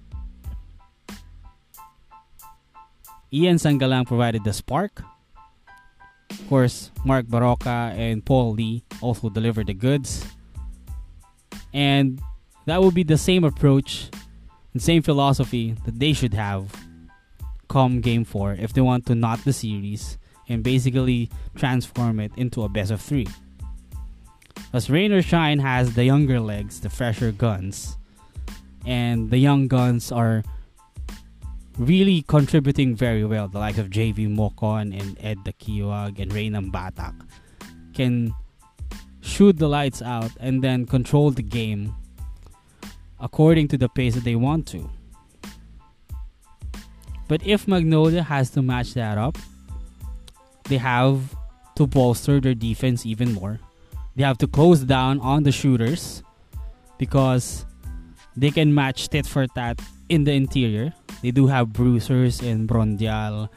Ian 3.32 3.56
Sangalang 3.56 4.06
provided 4.06 4.44
the 4.44 4.52
spark. 4.52 5.02
Of 6.30 6.48
course, 6.48 6.90
Mark 7.04 7.26
Barroca 7.26 7.94
and 7.96 8.24
Paul 8.24 8.52
Lee 8.52 8.82
also 9.00 9.28
delivered 9.28 9.66
the 9.68 9.74
goods. 9.74 10.26
And 11.72 12.20
that 12.66 12.80
will 12.80 12.90
be 12.90 13.02
the 13.02 13.18
same 13.18 13.44
approach 13.44 14.10
and 14.72 14.82
same 14.82 15.02
philosophy 15.02 15.74
that 15.84 15.98
they 15.98 16.12
should 16.12 16.34
have 16.34 16.72
come 17.68 18.00
game 18.00 18.24
4 18.24 18.56
if 18.58 18.72
they 18.72 18.80
want 18.80 19.06
to 19.06 19.14
knot 19.14 19.44
the 19.44 19.52
series 19.52 20.18
and 20.48 20.62
basically 20.62 21.30
transform 21.54 22.20
it 22.20 22.32
into 22.36 22.62
a 22.62 22.68
best 22.68 22.90
of 22.90 23.00
3. 23.00 23.26
As 24.72 24.90
Rain 24.90 25.12
or 25.12 25.22
Shine 25.22 25.58
has 25.58 25.94
the 25.94 26.04
younger 26.04 26.40
legs, 26.40 26.80
the 26.80 26.90
fresher 26.90 27.32
guns, 27.32 27.96
and 28.86 29.30
the 29.30 29.38
young 29.38 29.68
guns 29.68 30.12
are 30.12 30.42
really 31.78 32.22
contributing 32.22 32.94
very 32.94 33.24
well. 33.24 33.48
The 33.48 33.58
likes 33.58 33.78
of 33.78 33.90
Javee 33.90 34.28
Mocon 34.28 34.98
and 34.98 35.16
Ed 35.20 35.38
Daquioag 35.44 36.20
and 36.20 36.32
Rey 36.32 36.48
Nambatac 36.50 37.14
can 37.94 38.34
shoot 39.20 39.58
the 39.58 39.68
lights 39.68 40.02
out 40.02 40.30
and 40.40 40.62
then 40.62 40.86
control 40.86 41.30
the 41.30 41.42
game 41.42 41.94
according 43.20 43.68
to 43.68 43.78
the 43.78 43.88
pace 43.88 44.14
that 44.14 44.24
they 44.24 44.36
want 44.36 44.66
to. 44.68 44.88
But 47.28 47.46
if 47.46 47.68
Magnolia 47.68 48.22
has 48.22 48.50
to 48.50 48.62
match 48.62 48.94
that 48.94 49.18
up, 49.18 49.38
they 50.64 50.78
have 50.78 51.34
to 51.76 51.86
bolster 51.86 52.40
their 52.40 52.54
defense 52.54 53.06
even 53.06 53.32
more. 53.32 53.60
They 54.16 54.24
have 54.24 54.38
to 54.38 54.46
close 54.46 54.80
down 54.80 55.20
on 55.20 55.44
the 55.44 55.52
shooters 55.52 56.22
because 56.98 57.64
they 58.36 58.50
can 58.50 58.74
match 58.74 59.08
tit 59.08 59.26
for 59.26 59.46
tat 59.46 59.80
in 60.08 60.24
the 60.24 60.32
interior 60.32 60.92
they 61.22 61.30
do 61.30 61.46
have 61.46 61.72
bruisers 61.72 62.40
in 62.40 62.66
Brondial 62.66 63.48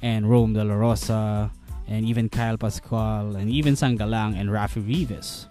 and 0.00 0.28
Rome 0.28 0.54
de 0.54 0.64
la 0.64 0.74
Rosa 0.74 1.50
and 1.86 2.04
even 2.04 2.28
Kyle 2.28 2.56
Pascual 2.56 3.36
and 3.36 3.50
even 3.50 3.74
Sangalang 3.74 4.38
and 4.38 4.50
Rafi 4.50 4.82
Reavis. 4.82 5.46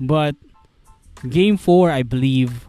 But 0.00 0.34
game 1.28 1.56
4 1.56 1.90
I 1.90 2.02
believe 2.02 2.68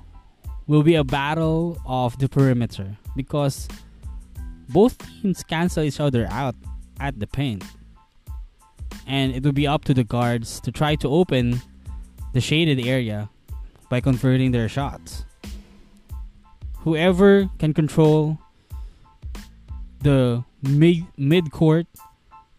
will 0.67 0.83
be 0.83 0.95
a 0.95 1.03
battle 1.03 1.77
of 1.85 2.17
the 2.19 2.27
perimeter 2.27 2.97
because 3.15 3.67
both 4.69 4.97
teams 4.97 5.43
cancel 5.43 5.83
each 5.83 5.99
other 5.99 6.27
out 6.31 6.55
at 6.99 7.19
the 7.19 7.27
paint. 7.27 7.63
And 9.07 9.35
it 9.35 9.43
will 9.43 9.51
be 9.51 9.67
up 9.67 9.85
to 9.85 9.93
the 9.93 10.03
guards 10.03 10.59
to 10.61 10.71
try 10.71 10.95
to 10.95 11.07
open 11.07 11.61
the 12.33 12.41
shaded 12.41 12.79
area 12.85 13.29
by 13.89 14.01
converting 14.01 14.51
their 14.51 14.67
shots 14.67 15.25
whoever 16.85 17.49
can 17.57 17.73
control 17.73 18.37
the 20.03 20.45
mid 20.61 21.03
mid 21.17 21.51
court 21.51 21.87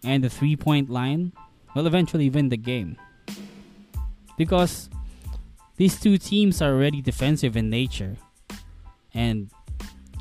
and 0.03 0.23
the 0.23 0.29
three 0.29 0.57
point 0.57 0.91
line 0.91 1.33
will 1.75 1.87
eventually 1.87 2.29
win 2.29 2.49
the 2.49 2.57
game. 2.57 2.99
Because 4.37 4.91
these 5.77 6.01
two 6.01 6.19
teams 6.19 6.63
are 6.63 6.73
already 6.73 7.03
defensive 7.03 7.57
in 7.57 7.69
nature. 7.71 8.17
And 9.13 9.51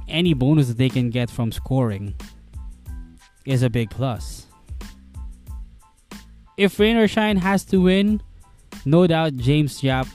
any 0.08 0.34
bonus 0.34 0.68
that 0.68 0.78
they 0.78 0.90
can 0.90 1.10
get 1.10 1.30
from 1.30 1.52
scoring 1.52 2.16
is 3.46 3.64
a 3.64 3.70
big 3.70 3.90
plus. 3.90 4.48
If 6.58 6.80
Rain 6.80 6.98
or 6.98 7.08
Shine 7.08 7.38
has 7.38 7.66
to 7.66 7.82
win, 7.82 8.22
no 8.86 9.08
doubt 9.08 9.36
James 9.36 9.84
Yap 9.84 10.08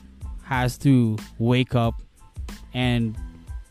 has 0.45 0.79
to 0.79 1.17
wake 1.39 1.75
up 1.75 2.03
and 2.73 3.17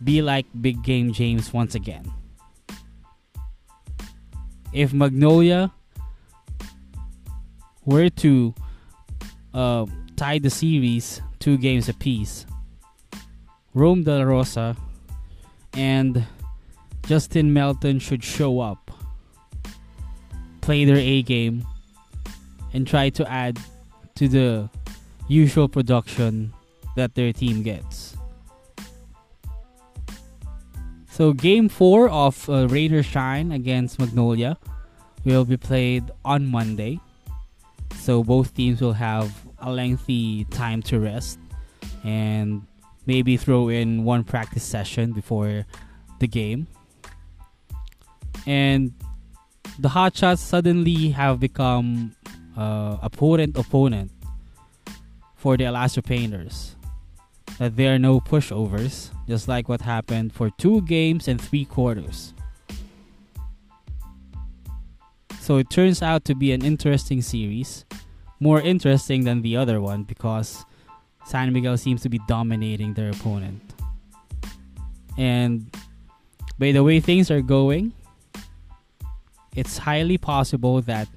be 0.04 0.22
like 0.22 0.46
Big 0.62 0.84
Game 0.84 1.12
James 1.12 1.52
once 1.52 1.76
again. 1.76 2.12
If 4.72 4.94
Magnolia 4.94 5.72
were 7.86 8.10
to 8.10 8.54
uh, 9.54 9.86
tie 10.16 10.38
the 10.38 10.50
series 10.50 11.22
two 11.40 11.58
games 11.58 11.90
apiece, 11.90 12.46
Rome 13.74 14.04
De 14.04 14.18
La 14.18 14.24
Rosa 14.24 14.76
and 15.74 16.26
Justin 17.06 17.54
Melton 17.54 18.00
should 18.00 18.24
show 18.24 18.60
up, 18.60 18.92
play 20.62 20.86
their 20.86 20.98
A 20.98 21.22
game, 21.24 21.66
and 22.74 22.86
try 22.86 23.10
to 23.10 23.30
add 23.30 23.60
to 24.16 24.28
the 24.28 24.70
usual 25.28 25.68
production 25.68 26.54
that 26.96 27.16
their 27.16 27.32
team 27.32 27.64
gets. 27.64 28.18
So 31.10 31.34
game 31.34 31.68
four 31.68 32.10
of 32.10 32.50
uh, 32.50 32.68
Rain 32.68 32.94
or 32.94 33.04
Shine 33.04 33.52
against 33.52 34.00
Magnolia 34.00 34.58
will 35.26 35.46
be 35.46 35.58
played 35.58 36.04
on 36.24 36.46
Monday. 36.46 37.00
So 37.96 38.24
both 38.24 38.54
teams 38.54 38.82
will 38.82 38.94
have 38.94 39.34
a 39.62 39.72
lengthy 39.72 40.46
time 40.46 40.82
to 40.84 41.00
rest 41.00 41.40
and 42.04 42.66
maybe 43.06 43.38
throw 43.38 43.70
in 43.70 44.04
one 44.04 44.24
practice 44.24 44.64
session 44.64 45.12
before 45.12 45.66
the 46.20 46.28
game. 46.28 46.68
And 48.46 48.94
the 49.78 49.90
Hotshots 49.90 50.40
suddenly 50.40 51.10
have 51.10 51.40
become 51.40 52.16
uh, 52.58 52.98
a 53.02 53.10
potent 53.10 53.58
opponent 53.58 54.12
for 55.36 55.56
the 55.56 55.64
Elasto 55.64 56.04
Painters 56.04 56.76
that 57.58 57.76
there 57.76 57.94
are 57.94 58.00
no 58.00 58.20
pushovers, 58.20 59.10
just 59.28 59.48
like 59.48 59.68
what 59.68 59.82
happened 59.82 60.34
for 60.34 60.50
two 60.58 60.82
games 60.84 61.28
and 61.28 61.40
three 61.40 61.66
quarters. 61.66 62.34
So 65.40 65.58
it 65.58 65.70
turns 65.70 66.02
out 66.02 66.26
to 66.26 66.36
be 66.36 66.52
an 66.52 66.64
interesting 66.64 67.22
series, 67.22 67.86
more 68.40 68.62
interesting 68.62 69.24
than 69.24 69.42
the 69.42 69.58
other 69.58 69.82
one 69.82 70.04
because 70.04 70.66
San 71.26 71.52
Miguel 71.54 71.78
seems 71.78 72.02
to 72.02 72.10
be 72.10 72.20
dominating 72.28 72.94
their 72.94 73.10
opponent. 73.12 73.62
And 75.18 75.70
by 76.58 76.72
the 76.72 76.84
way 76.84 77.00
things 77.00 77.30
are 77.30 77.42
going, 77.42 77.94
it's 79.56 79.78
highly 79.78 80.18
possible 80.18 80.82
that 80.84 81.08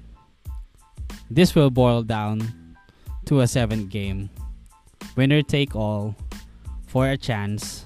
this 1.29 1.55
will 1.55 1.69
boil 1.69 2.03
down 2.03 2.75
to 3.25 3.41
a 3.41 3.47
seventh 3.47 3.89
game. 3.89 4.29
Winner 5.15 5.41
take 5.41 5.75
all 5.75 6.15
for 6.87 7.07
a 7.09 7.17
chance 7.17 7.85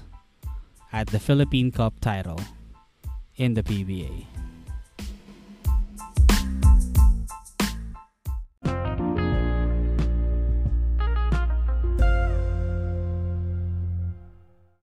at 0.92 1.06
the 1.08 1.18
Philippine 1.18 1.70
Cup 1.70 2.00
title 2.00 2.40
in 3.36 3.54
the 3.54 3.62
PBA. 3.62 4.37